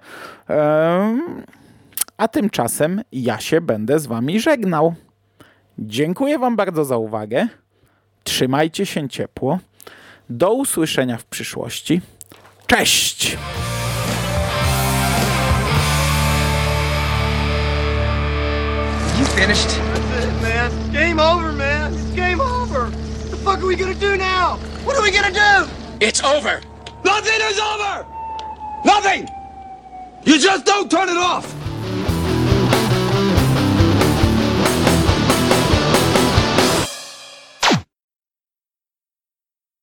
[2.17, 4.95] A tymczasem ja się będę z wami żegnał.
[5.79, 7.47] Dziękuję Wam bardzo za uwagę.
[8.23, 9.59] Trzymajcie się ciepło.
[10.29, 12.01] Do usłyszenia w przyszłości.
[12.67, 13.37] Cześć!
[19.35, 19.67] finished?
[19.67, 20.93] That's it, man.
[20.93, 21.93] Game over, man.
[21.93, 22.85] It's game over.
[22.85, 24.57] What the fuck are we gonna do now?
[24.85, 25.69] What are we gonna do?
[25.99, 26.61] It's over.
[27.03, 28.05] Nothing is over!
[28.83, 29.29] Nothing!
[30.23, 31.45] You just don't turn it off!